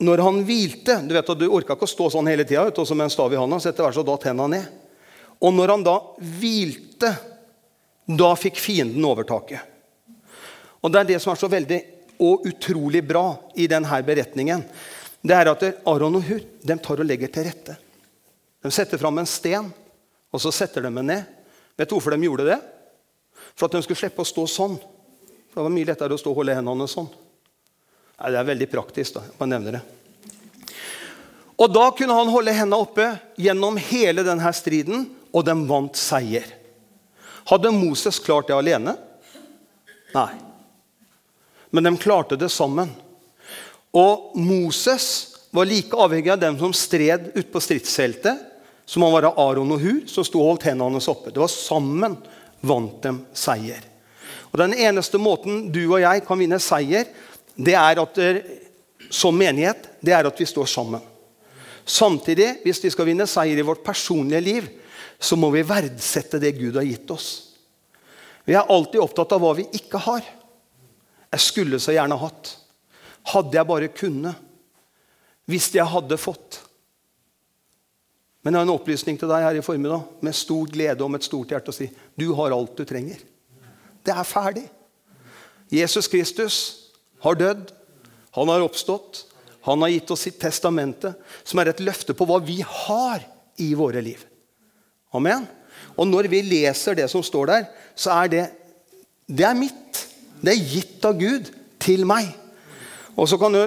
når 0.02 0.22
han 0.26 0.40
hvilte 0.44 0.98
Du 1.06 1.14
vet 1.14 1.32
at 1.32 1.38
du 1.38 1.46
orka 1.48 1.76
ikke 1.76 1.86
å 1.86 1.92
stå 1.92 2.10
sånn 2.12 2.28
hele 2.28 2.44
tida 2.44 2.66
med 2.68 3.06
en 3.06 3.12
stav 3.12 3.32
i 3.32 3.38
hånda. 3.38 3.60
så 3.60 3.70
etter 3.70 3.86
hvert 3.86 3.96
så 3.96 4.04
datt 4.04 4.26
hendene 4.28 4.58
ned. 4.58 4.68
Og 5.40 5.54
når 5.56 5.72
han 5.72 5.86
da 5.86 5.96
hvilte, 6.18 7.14
da 8.04 8.34
fikk 8.36 8.60
fienden 8.60 9.04
overtaket. 9.06 9.60
Og 10.82 10.92
Det 10.92 11.00
er 11.00 11.08
det 11.14 11.20
som 11.22 11.32
er 11.32 11.40
så 11.40 11.48
veldig 11.48 11.80
og 12.20 12.46
utrolig 12.48 13.02
bra 13.06 13.24
i 13.56 13.66
denne 13.70 14.00
beretningen. 14.06 14.64
Det 15.20 15.36
er 15.36 15.50
at 15.50 15.64
Aron 15.88 16.18
og 16.20 16.24
Hur 16.24 16.40
de 16.40 16.76
tar 16.80 17.00
og 17.00 17.08
legger 17.08 17.32
til 17.32 17.48
rette. 17.48 17.76
De 18.60 18.72
setter 18.72 19.00
fram 19.00 19.18
en 19.20 19.28
sten, 19.28 19.70
og 20.30 20.42
så 20.42 20.52
setter 20.52 20.84
de 20.84 20.92
den 20.92 21.08
ned. 21.08 21.24
Vet 21.76 21.88
du 21.88 21.96
hvorfor 21.96 22.12
de 22.14 22.28
gjorde 22.28 22.48
det? 22.50 22.58
For 23.56 23.66
at 23.66 23.76
de 23.76 23.82
skulle 23.84 24.00
slippe 24.00 24.22
å 24.24 24.28
stå 24.28 24.44
sånn. 24.48 24.76
For 25.50 25.60
det 25.60 25.66
var 25.66 25.74
mye 25.74 25.88
lettere 25.88 26.16
å 26.16 26.20
stå 26.20 26.32
og 26.32 26.42
holde 26.42 26.56
hendene 26.56 26.88
sånn. 26.90 27.08
Nei, 28.20 28.30
det 28.30 28.38
er 28.40 28.50
veldig 28.50 28.68
praktisk. 28.70 29.16
da, 29.16 29.24
jeg 29.38 29.50
nevner 29.50 29.78
det. 29.78 29.82
Og 31.60 31.72
Da 31.72 31.90
kunne 31.96 32.16
han 32.16 32.32
holde 32.32 32.54
hendene 32.56 32.80
oppe 32.80 33.06
gjennom 33.40 33.76
hele 33.90 34.24
denne 34.24 34.52
striden, 34.56 35.08
og 35.32 35.44
de 35.46 35.54
vant 35.68 35.96
seier. 35.96 36.46
Hadde 37.48 37.72
Moses 37.74 38.18
klart 38.22 38.48
det 38.48 38.56
alene? 38.56 38.96
Nei. 40.14 40.49
Men 41.70 41.86
de 41.86 41.96
klarte 41.96 42.38
det 42.38 42.50
sammen. 42.52 42.90
Og 43.90 44.32
Moses 44.38 45.06
var 45.50 45.66
like 45.66 45.96
avhengig 45.98 46.30
av 46.30 46.40
dem 46.42 46.58
som 46.58 46.74
stred 46.74 47.32
ute 47.34 47.48
på 47.50 47.62
stridsheltet, 47.62 48.46
som 48.86 49.02
han 49.06 49.14
var 49.14 49.28
av 49.28 49.38
Aron 49.38 49.70
og 49.74 49.82
Hur, 49.82 50.00
som 50.10 50.26
sto 50.26 50.42
og 50.42 50.52
holdt 50.52 50.66
hendene 50.70 50.98
hans 50.98 51.10
oppe. 51.10 51.30
Det 51.30 51.42
var 51.42 51.50
sammen 51.50 52.16
vant 52.66 52.98
dem 53.02 53.22
seier. 53.34 53.82
Og 54.50 54.58
Den 54.58 54.74
eneste 54.74 55.18
måten 55.18 55.68
du 55.70 55.84
og 55.92 56.00
jeg 56.02 56.24
kan 56.26 56.38
vinne 56.40 56.58
seier, 56.62 57.06
det 57.54 57.76
er 57.78 58.00
at 58.02 58.18
det, 58.18 58.30
som 59.10 59.36
menighet, 59.36 59.86
det 60.02 60.14
er 60.14 60.26
at 60.26 60.38
vi 60.38 60.46
står 60.46 60.66
sammen. 60.70 61.02
Samtidig, 61.86 62.60
hvis 62.64 62.82
vi 62.84 62.90
skal 62.92 63.08
vinne 63.08 63.26
seier 63.30 63.58
i 63.58 63.66
vårt 63.66 63.82
personlige 63.86 64.42
liv, 64.42 64.68
så 65.20 65.36
må 65.36 65.50
vi 65.54 65.66
verdsette 65.66 66.38
det 66.40 66.54
Gud 66.58 66.78
har 66.78 66.86
gitt 66.86 67.10
oss. 67.10 67.30
Vi 68.46 68.54
er 68.56 68.70
alltid 68.70 69.02
opptatt 69.02 69.34
av 69.34 69.42
hva 69.42 69.52
vi 69.58 69.66
ikke 69.76 70.00
har. 70.02 70.22
Jeg 71.30 71.44
skulle 71.44 71.78
så 71.82 71.94
gjerne 71.94 72.18
hatt. 72.18 72.54
Hadde 73.30 73.56
jeg 73.58 73.68
bare 73.68 73.92
kunne. 73.94 74.34
Hvis 75.50 75.70
jeg 75.74 75.86
hadde 75.86 76.18
fått. 76.20 76.60
Men 78.40 78.54
jeg 78.54 78.62
har 78.62 78.68
en 78.68 78.74
opplysning 78.74 79.18
til 79.20 79.28
deg 79.30 79.44
her 79.44 79.58
i 79.58 79.64
formiddag 79.64 80.22
med 80.24 80.36
stor 80.36 80.68
glede 80.72 81.04
og 81.04 81.10
med 81.12 81.20
et 81.20 81.28
stort 81.28 81.50
hjerte 81.52 81.72
å 81.72 81.76
si 81.76 81.90
du 82.16 82.30
har 82.38 82.54
alt 82.56 82.78
du 82.78 82.86
trenger. 82.88 83.20
Det 84.00 84.14
er 84.14 84.26
ferdig. 84.28 84.64
Jesus 85.70 86.08
Kristus 86.10 86.56
har 87.22 87.36
dødd. 87.38 87.68
Han 88.38 88.48
har 88.48 88.64
oppstått. 88.64 89.26
Han 89.68 89.82
har 89.84 89.92
gitt 89.92 90.10
oss 90.10 90.24
sitt 90.24 90.38
testamente, 90.40 91.12
som 91.44 91.60
er 91.60 91.68
et 91.68 91.82
løfte 91.84 92.14
på 92.16 92.24
hva 92.24 92.38
vi 92.40 92.62
har 92.64 93.26
i 93.60 93.74
våre 93.76 94.00
liv. 94.00 94.22
Amen. 95.12 95.44
Og 96.00 96.08
når 96.08 96.30
vi 96.32 96.40
leser 96.46 96.96
det 96.96 97.10
som 97.12 97.22
står 97.24 97.50
der, 97.50 97.66
så 97.92 98.14
er 98.22 98.32
det 98.32 98.44
det 99.28 99.44
er 99.46 99.58
mitt. 99.58 100.00
Det 100.40 100.52
er 100.52 100.72
gitt 100.74 101.04
av 101.06 101.18
Gud 101.20 101.50
til 101.82 102.06
meg. 102.08 102.28
Og 103.16 103.28
så 103.28 103.38
kan 103.40 103.54
du, 103.54 103.62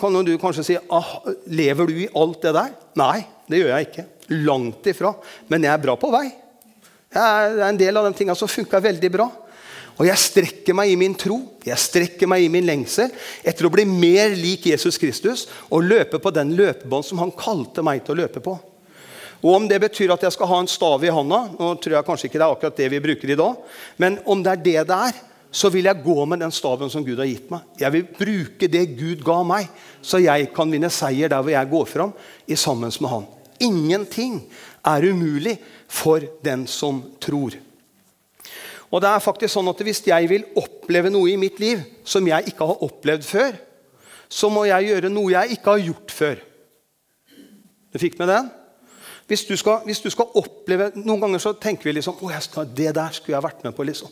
kan 0.00 0.16
du 0.24 0.32
kanskje 0.40 0.66
si 0.66 0.78
ah, 0.92 1.12
lever 1.48 1.88
du 1.88 2.00
i 2.04 2.10
alt 2.16 2.40
det 2.44 2.54
der? 2.56 2.72
Nei, 3.00 3.18
det 3.50 3.62
gjør 3.62 3.74
jeg 3.74 3.88
ikke. 3.88 4.06
Langt 4.46 4.90
ifra. 4.92 5.14
Men 5.50 5.66
jeg 5.66 5.72
er 5.74 5.84
bra 5.84 5.96
på 6.00 6.12
vei. 6.12 6.26
Jeg 7.10 7.20
er 7.20 7.62
en 7.66 7.78
del 7.78 7.96
av 7.98 8.06
de 8.06 8.14
tingene 8.14 8.38
som 8.38 8.50
funka 8.50 8.82
veldig 8.82 9.12
bra. 9.14 9.28
Og 10.00 10.06
jeg 10.08 10.22
strekker 10.22 10.76
meg 10.76 10.92
i 10.92 10.96
min 10.96 11.12
tro, 11.18 11.36
jeg 11.66 11.76
strekker 11.76 12.28
meg 12.30 12.46
i 12.46 12.48
min 12.52 12.64
lengsel 12.64 13.10
etter 13.44 13.66
å 13.68 13.72
bli 13.72 13.84
mer 13.84 14.32
lik 14.32 14.70
Jesus 14.70 14.96
Kristus 15.00 15.42
og 15.68 15.84
løpe 15.84 16.16
på 16.22 16.32
den 16.32 16.54
løpebånd 16.56 17.04
som 17.04 17.20
han 17.20 17.34
kalte 17.36 17.84
meg 17.84 18.06
til 18.06 18.14
å 18.14 18.22
løpe 18.22 18.40
på. 18.40 18.54
Og 19.40 19.50
Om 19.56 19.66
det 19.68 19.80
betyr 19.82 20.14
at 20.14 20.24
jeg 20.24 20.32
skal 20.32 20.48
ha 20.48 20.60
en 20.60 20.68
stav 20.68 21.04
i 21.04 21.12
handa 21.12 21.38
Nå 21.54 21.70
tror 21.80 21.94
jeg 21.96 22.04
kanskje 22.04 22.28
ikke 22.28 22.36
det 22.36 22.44
er 22.44 22.54
akkurat 22.54 22.80
det 22.80 22.88
vi 22.92 23.00
bruker 23.00 23.30
i 23.32 23.38
dag. 23.40 23.60
Men 24.00 24.18
om 24.28 24.42
det 24.44 24.52
er 24.52 24.64
det 24.64 24.82
det 24.88 24.98
er, 25.08 25.20
så 25.50 25.70
vil 25.74 25.88
jeg 25.88 26.02
gå 26.04 26.24
med 26.30 26.40
den 26.44 26.52
staven 26.54 26.90
som 26.92 27.04
Gud 27.04 27.18
har 27.18 27.28
gitt 27.28 27.50
meg. 27.50 27.64
Jeg 27.80 27.92
vil 27.94 28.04
bruke 28.06 28.68
det 28.70 28.84
Gud 28.94 29.24
ga 29.26 29.40
meg, 29.46 29.70
så 30.02 30.20
jeg 30.22 30.50
kan 30.54 30.70
vinne 30.70 30.90
seier 30.94 31.30
der 31.32 31.42
hvor 31.42 31.52
jeg 31.54 31.70
går 31.72 31.88
fram 31.90 32.12
i 32.46 32.58
sammen 32.58 32.92
med 33.00 33.10
Han. 33.10 33.26
Ingenting 33.60 34.38
er 34.86 35.08
umulig 35.10 35.58
for 35.90 36.22
den 36.44 36.66
som 36.70 37.02
tror. 37.20 37.58
Og 38.90 39.02
det 39.02 39.10
er 39.10 39.22
faktisk 39.22 39.52
sånn 39.54 39.70
at 39.70 39.82
Hvis 39.86 40.02
jeg 40.06 40.28
vil 40.30 40.46
oppleve 40.58 41.10
noe 41.10 41.30
i 41.30 41.38
mitt 41.38 41.60
liv 41.62 41.82
som 42.04 42.26
jeg 42.26 42.50
ikke 42.50 42.66
har 42.66 42.86
opplevd 42.86 43.26
før, 43.26 43.58
så 44.30 44.50
må 44.50 44.64
jeg 44.66 44.90
gjøre 44.90 45.10
noe 45.10 45.34
jeg 45.34 45.58
ikke 45.58 45.74
har 45.74 45.84
gjort 45.90 46.14
før. 46.14 46.40
Du 47.90 47.98
fikk 47.98 48.18
med 48.18 48.30
den? 48.30 48.50
Hvis 49.30 49.44
du 49.46 49.56
skal, 49.58 49.82
hvis 49.86 50.02
du 50.02 50.10
skal 50.10 50.30
oppleve, 50.38 50.90
Noen 50.98 51.20
ganger 51.22 51.42
så 51.42 51.52
tenker 51.54 51.86
vi 51.86 51.98
liksom, 51.98 52.18
å, 52.18 52.64
det 52.66 52.90
der 52.94 53.14
skulle 53.14 53.36
jeg 53.36 53.46
vært 53.46 53.62
med 53.66 53.74
på. 53.74 53.86
liksom. 53.86 54.10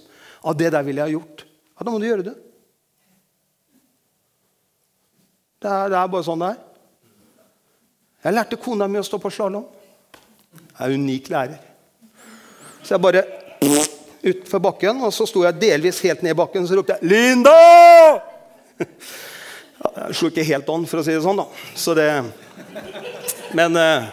Av 0.49 0.57
det 0.57 0.71
der 0.73 0.87
ville 0.87 1.03
jeg 1.03 1.11
ha 1.11 1.17
gjort. 1.19 1.45
Ja, 1.77 1.85
Da 1.85 1.93
må 1.93 2.01
du 2.01 2.07
gjøre 2.09 2.27
det. 2.31 2.37
Det 5.59 5.71
er, 5.71 5.91
det 5.91 5.99
er 5.99 6.11
bare 6.13 6.27
sånn 6.27 6.43
det 6.43 6.53
er. 6.55 6.65
Jeg 8.25 8.35
lærte 8.35 8.59
kona 8.61 8.87
mi 8.91 9.01
å 9.01 9.07
stå 9.07 9.19
på 9.23 9.31
slalåm. 9.31 9.67
Jeg 10.55 10.87
er 10.87 10.95
unik 10.95 11.31
lærer. 11.35 11.61
Så 12.83 12.95
jeg 12.95 13.03
bare 13.03 13.25
utfor 14.29 14.63
bakken, 14.63 15.03
og 15.07 15.13
så 15.15 15.27
sto 15.29 15.43
jeg 15.45 15.59
delvis 15.61 16.01
helt 16.07 16.23
ned 16.25 16.35
i 16.35 16.39
bakken, 16.39 16.67
så 16.67 16.79
ropte 16.79 16.97
jeg 16.97 17.11
'Linda!' 17.11 18.23
Jeg 18.79 20.15
slo 20.15 20.31
ikke 20.31 20.47
helt 20.47 20.69
an, 20.71 20.87
for 20.91 21.01
å 21.01 21.05
si 21.05 21.13
det 21.15 21.23
sånn. 21.23 21.39
da. 21.39 21.47
Så 21.75 21.95
det, 21.95 22.09
men 23.55 23.77
eh, 23.77 24.09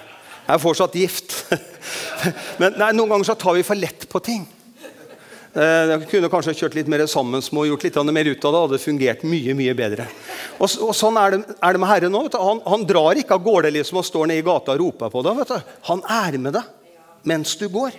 jeg 0.45 0.53
er 0.55 0.61
fortsatt 0.61 0.97
gift. 0.97 1.45
Men 2.61 2.73
nei, 2.77 2.91
noen 2.93 3.09
ganger 3.09 3.27
så 3.27 3.35
tar 3.37 3.53
vi 3.53 3.63
for 3.65 3.77
lett 3.77 4.07
på 4.09 4.19
ting. 4.23 4.45
Eh, 5.55 5.87
jeg 5.87 6.07
kunne 6.11 6.29
kanskje 6.31 6.53
kjørt 6.59 6.73
litt 6.75 6.89
mer 6.91 7.05
sammen 7.07 7.39
og 7.39 7.67
gjort 7.69 7.85
litt 7.85 7.99
mer 8.11 8.27
ut 8.27 8.45
av 8.45 8.51
det. 8.51 8.61
hadde 8.65 8.79
fungert 8.83 9.21
mye 9.23 9.53
mye 9.55 9.75
bedre. 9.77 10.07
Og, 10.59 10.67
og 10.83 10.91
Sånn 10.95 11.15
er 11.15 11.31
det, 11.31 11.39
er 11.63 11.75
det, 11.77 11.79
med 11.79 11.89
Herren 11.89 12.11
nå. 12.11 12.25
Han, 12.33 12.59
han, 12.65 12.83
drar 12.83 13.15
ikke 13.15 13.37
av 13.37 13.45
gårde 13.45 13.71
liksom 13.71 14.01
og 14.01 14.07
står 14.07 14.27
nede 14.27 14.43
i 14.43 14.45
gata 14.45 14.75
og 14.75 14.81
roper 14.83 15.13
på 15.13 15.23
deg. 15.23 15.53
Han 15.87 16.03
er 16.11 16.37
med 16.43 16.57
deg 16.57 16.73
mens 17.25 17.55
du 17.57 17.69
går. 17.71 17.95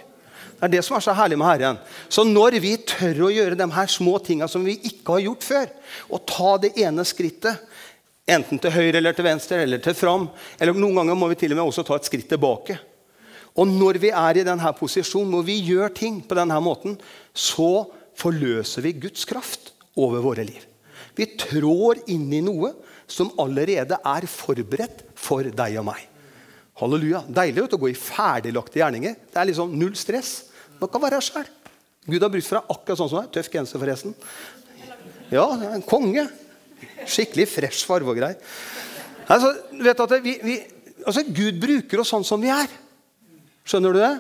Det 0.56 0.68
er 0.68 0.72
det 0.72 0.82
som 0.84 0.96
er 0.96 1.04
så 1.04 1.14
herlig 1.16 1.38
med 1.40 1.48
Herren. 1.48 1.78
Så 2.12 2.24
når 2.28 2.58
vi 2.60 2.74
tør 2.88 3.24
å 3.26 3.32
gjøre 3.32 3.56
de 3.58 3.68
her 3.72 3.88
små 3.90 4.18
tinga 4.24 4.48
som 4.48 4.64
vi 4.64 4.76
ikke 4.88 5.16
har 5.16 5.24
gjort 5.24 5.46
før, 5.48 5.72
og 6.12 6.22
ta 6.28 6.52
det 6.60 6.70
ene 6.80 7.04
skrittet, 7.08 7.64
enten 8.28 8.60
til 8.60 8.74
høyre 8.74 9.00
eller 9.00 9.16
til 9.16 9.26
venstre 9.26 9.62
eller 9.64 9.80
til 9.80 9.96
fram, 9.96 10.28
eller 10.60 10.76
noen 10.76 11.00
ganger 11.00 11.18
må 11.18 11.28
vi 11.32 11.40
til 11.40 11.56
og 11.56 11.60
med 11.60 11.72
også 11.72 11.84
ta 11.88 11.96
et 11.96 12.08
skritt 12.08 12.28
tilbake 12.30 12.78
og 13.56 13.68
når 13.70 13.98
vi 14.02 14.10
er 14.12 14.40
i 14.40 14.44
denne 14.46 14.72
posisjonen, 14.76 15.32
når 15.32 15.46
vi 15.48 15.56
gjør 15.70 15.94
ting 15.96 16.20
på 16.20 16.36
denne 16.36 16.58
måten, 16.60 16.98
så 17.32 17.86
forløser 18.16 18.84
vi 18.84 18.96
Guds 19.06 19.24
kraft 19.28 19.72
over 19.96 20.24
våre 20.24 20.44
liv. 20.44 20.60
Vi 21.16 21.28
trår 21.40 22.02
inn 22.12 22.28
i 22.36 22.42
noe 22.44 22.74
som 23.08 23.32
allerede 23.40 23.96
er 23.96 24.28
forberedt 24.28 25.06
for 25.16 25.46
deg 25.48 25.80
og 25.80 25.88
meg. 25.88 26.02
Halleluja. 26.76 27.22
Deilig 27.32 27.64
å 27.64 27.80
gå 27.80 27.88
i 27.88 27.96
ferdiglagte 27.96 28.82
gjerninger. 28.82 29.16
Det 29.32 29.40
er 29.40 29.48
liksom 29.48 29.72
null 29.80 29.94
stress. 29.96 30.50
Man 30.76 30.90
kan 30.92 31.00
være 31.06 31.22
sjøl. 31.24 31.46
Gud 32.06 32.22
har 32.22 32.30
brukt 32.30 32.46
fra 32.46 32.60
akkurat 32.68 33.00
sånn 33.00 33.10
som 33.10 33.22
deg. 33.22 33.30
Tøff 33.32 33.48
genser, 33.50 33.80
forresten. 33.80 34.12
Ja, 35.32 35.46
en 35.72 35.84
konge. 35.86 36.26
Skikkelig 37.08 37.48
fresh 37.48 37.88
farge 37.88 38.12
og 38.12 38.18
greier. 38.18 38.36
Altså, 39.32 39.54
vi, 40.20 40.36
vi, 40.44 40.58
altså, 41.00 41.24
Gud 41.24 41.56
bruker 41.62 42.02
oss 42.02 42.12
sånn 42.12 42.26
som 42.28 42.44
vi 42.44 42.52
er. 42.52 42.68
Skjønner 43.66 43.96
du 43.96 43.98
det? 43.98 44.12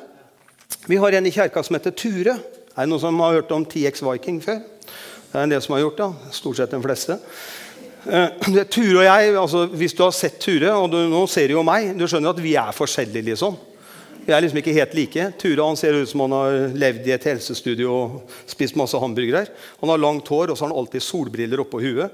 Vi 0.90 0.96
har 0.98 1.14
en 1.14 1.26
i 1.28 1.30
kjerka 1.30 1.62
som 1.62 1.76
heter 1.76 1.94
Ture. 1.94 2.32
Er 2.74 2.82
det 2.82 2.90
noen 2.90 3.02
som 3.02 3.20
har 3.22 3.36
hørt 3.38 3.52
om 3.54 3.62
TX 3.62 4.02
Viking 4.02 4.40
før? 4.42 4.58
Det 5.30 5.38
er 5.38 5.44
en 5.46 5.52
del 5.52 5.62
som 5.62 5.76
har 5.76 5.84
gjort 5.84 6.00
det. 6.00 6.08
Stort 6.34 6.58
sett 6.58 6.74
de 6.74 6.80
fleste. 6.82 7.16
Uh, 8.06 8.34
Ture 8.70 9.00
og 9.00 9.06
jeg, 9.06 9.30
altså, 9.38 9.64
Hvis 9.70 9.94
du 9.94 10.02
har 10.02 10.12
sett 10.14 10.40
Ture, 10.42 10.72
og 10.74 10.90
du, 10.90 10.98
nå 11.10 11.24
ser 11.30 11.50
du 11.50 11.56
jo 11.56 11.64
meg 11.66 11.88
Du 11.98 12.04
skjønner 12.06 12.34
at 12.34 12.42
vi 12.42 12.56
er 12.58 12.74
forskjellige. 12.74 13.28
liksom. 13.30 13.54
Vi 14.26 14.34
er 14.34 14.42
liksom 14.42 14.58
ikke 14.58 14.74
helt 14.74 14.98
like. 14.98 15.28
Ture 15.38 15.62
han 15.62 15.78
ser 15.78 15.94
ut 15.94 16.10
som 16.10 16.24
han 16.26 16.34
har 16.34 16.74
levd 16.74 17.06
i 17.06 17.14
et 17.14 17.30
helsestudio 17.30 17.94
og 17.94 18.36
spist 18.50 18.74
masse 18.78 18.98
hamburgere. 18.98 19.46
Han 19.78 19.94
har 19.94 20.02
langt 20.02 20.26
hår 20.26 20.50
og 20.50 20.58
så 20.58 20.66
har 20.66 20.74
han 20.74 20.80
alltid 20.82 21.06
solbriller 21.06 21.62
oppå 21.62 21.78
huet. 21.86 22.10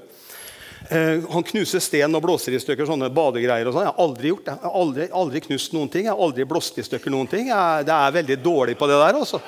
Uh, 0.89 1.23
han 1.31 1.45
knuser 1.47 1.79
sten 1.79 2.15
og 2.17 2.23
blåser 2.25 2.55
i 2.57 2.59
stykker 2.59 2.87
sånne 2.87 3.07
badegreier. 3.13 3.67
og 3.69 3.75
sånn. 3.75 3.85
Jeg 3.85 3.93
har 3.93 4.03
aldri 4.03 4.33
gjort 4.33 4.47
det. 4.47 4.55
Jeg 4.57 4.67
har 4.67 4.81
aldri, 4.81 5.07
aldri, 5.21 5.43
knust 5.47 5.75
noen 5.75 5.91
ting. 5.93 6.07
Jeg 6.07 6.15
har 6.15 6.25
aldri 6.25 6.47
blåst 6.49 6.79
i 6.81 6.85
stykker 6.85 7.13
noen 7.13 7.29
ting. 7.31 7.47
Jeg, 7.51 7.85
det 7.87 7.95
er 7.95 8.17
veldig 8.17 8.37
dårlig 8.43 8.75
på 8.79 8.89
det 8.91 8.99
der. 8.99 9.21
også. 9.21 9.39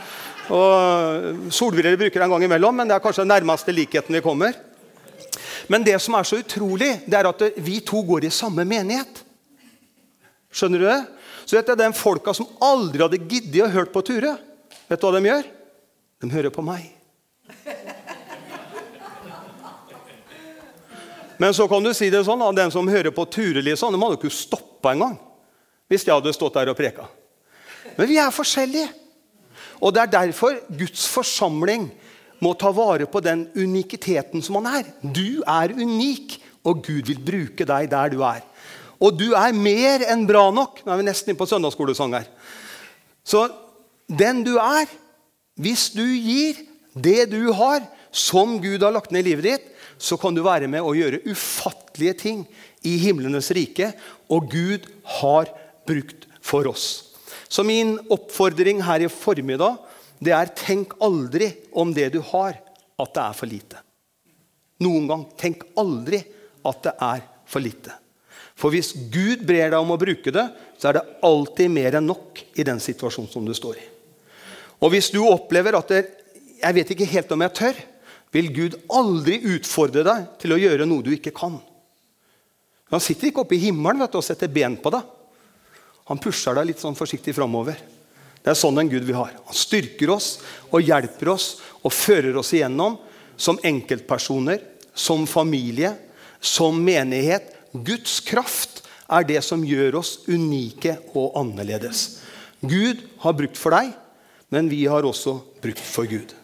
Og 0.56 1.52
Solbriller 1.54 1.98
bruker 2.00 2.22
jeg 2.22 2.28
en 2.28 2.36
gang 2.36 2.48
imellom, 2.48 2.80
men 2.80 2.90
det 2.90 2.96
er 2.96 3.04
kanskje 3.04 3.26
den 3.26 3.34
nærmeste 3.34 3.74
likheten 3.76 4.16
vi 4.16 4.24
kommer. 4.24 4.56
Men 5.68 5.84
det 5.84 5.98
som 6.04 6.16
er 6.18 6.28
så 6.28 6.40
utrolig, 6.40 6.92
det 7.10 7.18
er 7.18 7.30
at 7.30 7.46
vi 7.58 7.80
to 7.86 8.04
går 8.06 8.28
i 8.28 8.34
samme 8.34 8.66
menighet. 8.68 9.24
Skjønner 10.54 10.82
du 10.82 10.88
det? 10.88 11.02
Så 11.46 11.58
vet 11.58 11.68
du, 11.68 11.76
Den 11.76 11.94
folka 11.94 12.34
som 12.34 12.50
aldri 12.64 13.04
hadde 13.04 13.22
giddet 13.26 13.66
å 13.66 13.72
hørt 13.74 13.94
på 13.94 14.04
Ture, 14.06 14.36
vet 14.88 15.02
du 15.02 15.08
hva 15.08 15.18
de 15.18 15.30
gjør? 15.30 15.50
De 16.22 16.32
hører 16.32 16.54
på 16.54 16.66
meg. 16.66 16.92
Men 21.38 21.54
så 21.54 21.68
kan 21.68 21.84
du 21.84 21.92
si 21.96 22.10
det 22.14 22.24
sånn, 22.28 22.44
den 22.56 22.72
som 22.74 22.88
hører 22.88 23.14
på 23.16 23.28
turelige 23.32 23.78
sånne, 23.80 23.98
de 23.98 24.06
hadde 24.06 24.20
ikke 24.20 24.34
stoppa 24.34 24.94
engang. 24.96 25.18
Hvis 25.92 26.06
jeg 26.08 26.16
hadde 26.16 26.34
stått 26.34 26.56
der 26.58 26.72
og 26.72 26.78
preka. 26.78 27.08
Men 27.98 28.10
vi 28.10 28.18
er 28.22 28.34
forskjellige. 28.34 28.90
Og 29.84 29.94
Det 29.94 30.02
er 30.02 30.12
derfor 30.12 30.58
Guds 30.72 31.06
forsamling 31.12 31.90
må 32.44 32.54
ta 32.58 32.72
vare 32.76 33.08
på 33.08 33.22
den 33.24 33.46
unikiteten 33.56 34.44
som 34.44 34.60
han 34.60 34.80
er. 34.80 34.92
Du 35.02 35.44
er 35.48 35.74
unik, 35.76 36.40
og 36.66 36.84
Gud 36.86 37.12
vil 37.12 37.22
bruke 37.22 37.68
deg 37.68 37.90
der 37.92 38.10
du 38.10 38.22
er. 38.26 38.42
Og 39.00 39.18
du 39.20 39.34
er 39.38 39.54
mer 39.54 40.06
enn 40.10 40.26
bra 40.28 40.48
nok. 40.52 40.82
Nå 40.82 40.92
er 40.92 41.02
vi 41.02 41.08
nesten 41.10 41.32
inne 41.32 41.40
på 41.40 41.48
søndagsskolesang 41.50 42.16
her. 42.16 42.30
Så 43.26 43.48
den 44.08 44.44
du 44.46 44.56
er, 44.62 44.88
hvis 45.60 45.90
du 45.94 46.04
gir 46.06 46.64
det 46.96 47.30
du 47.32 47.52
har, 47.54 47.84
som 48.16 48.56
Gud 48.64 48.84
har 48.84 48.94
lagt 48.96 49.12
ned 49.12 49.26
i 49.26 49.34
livet 49.34 49.48
ditt, 49.50 49.66
så 49.98 50.16
kan 50.20 50.36
du 50.36 50.44
være 50.44 50.70
med 50.72 50.84
å 50.84 50.96
gjøre 50.96 51.24
ufattelige 51.28 52.16
ting 52.22 52.46
i 52.88 52.96
himlenes 53.02 53.52
rike. 53.56 53.92
Og 54.32 54.48
Gud 54.52 54.88
har 55.20 55.52
brukt 55.88 56.28
for 56.44 56.68
oss. 56.72 57.16
Så 57.52 57.64
min 57.68 57.98
oppfordring 58.12 58.82
her 58.88 59.04
i 59.06 59.12
formiddag 59.12 59.78
det 60.24 60.32
er 60.36 60.54
tenk 60.56 60.96
aldri 61.04 61.52
om 61.76 61.92
det 61.94 62.10
du 62.16 62.22
har, 62.32 62.56
at 62.96 63.12
det 63.16 63.24
er 63.26 63.36
for 63.36 63.52
lite. 63.52 63.82
Noen 64.84 65.08
gang. 65.12 65.26
Tenk 65.40 65.66
aldri 65.80 66.22
at 66.66 66.82
det 66.88 66.94
er 67.04 67.24
for 67.52 67.64
lite. 67.64 67.94
For 68.56 68.72
hvis 68.72 68.94
Gud 69.12 69.44
ber 69.48 69.68
deg 69.68 69.78
om 69.78 69.92
å 69.92 70.00
bruke 70.00 70.32
det, 70.32 70.46
så 70.80 70.90
er 70.90 70.98
det 70.98 71.08
alltid 71.28 71.72
mer 71.72 71.98
enn 72.00 72.08
nok 72.08 72.40
i 72.56 72.64
den 72.68 72.80
situasjonen 72.80 73.32
som 73.32 73.48
du 73.48 73.52
står 73.56 73.82
i. 73.82 73.86
Og 74.80 74.92
hvis 74.94 75.12
du 75.12 75.20
opplever 75.28 75.76
at 75.76 75.92
det, 75.92 76.02
jeg 76.62 76.78
vet 76.78 76.96
ikke 76.96 77.10
helt 77.12 77.32
om 77.36 77.44
jeg 77.44 77.56
tør, 77.60 77.84
vil 78.36 78.52
Gud 78.52 78.76
aldri 78.92 79.40
utfordre 79.56 80.04
deg 80.04 80.28
til 80.42 80.52
å 80.52 80.60
gjøre 80.60 80.88
noe 80.90 81.06
du 81.06 81.14
ikke 81.16 81.34
kan. 81.36 81.56
Han 82.92 83.04
sitter 83.04 83.30
ikke 83.30 83.46
oppe 83.46 83.56
i 83.56 83.64
himmelen 83.64 84.04
du, 84.04 84.18
og 84.20 84.26
setter 84.26 84.52
ben 84.52 84.76
på 84.82 84.92
deg. 84.94 85.06
Han 86.12 86.22
pusher 86.22 86.58
deg 86.58 86.70
litt 86.70 86.84
sånn 86.84 86.98
forsiktig 86.98 87.34
framover. 87.38 87.80
Det 88.44 88.52
er 88.52 88.60
sånn 88.60 88.78
en 88.78 88.92
Gud 88.92 89.08
vi 89.08 89.16
har. 89.16 89.32
Han 89.48 89.58
styrker 89.58 90.12
oss 90.14 90.36
og 90.70 90.84
hjelper 90.86 91.32
oss 91.34 91.48
og 91.82 91.96
fører 91.96 92.36
oss 92.38 92.52
igjennom 92.54 93.00
som 93.42 93.58
enkeltpersoner, 93.66 94.62
som 94.94 95.26
familie, 95.28 95.96
som 96.40 96.78
menighet. 96.78 97.50
Guds 97.74 98.20
kraft 98.24 98.84
er 99.10 99.26
det 99.26 99.42
som 99.48 99.66
gjør 99.66 100.02
oss 100.04 100.18
unike 100.28 101.00
og 101.16 101.40
annerledes. 101.40 102.22
Gud 102.62 103.02
har 103.24 103.38
brukt 103.38 103.58
for 103.58 103.74
deg, 103.74 103.96
men 104.54 104.70
vi 104.70 104.86
har 104.92 105.08
også 105.08 105.40
brukt 105.64 105.82
for 105.82 106.06
Gud. 106.10 106.36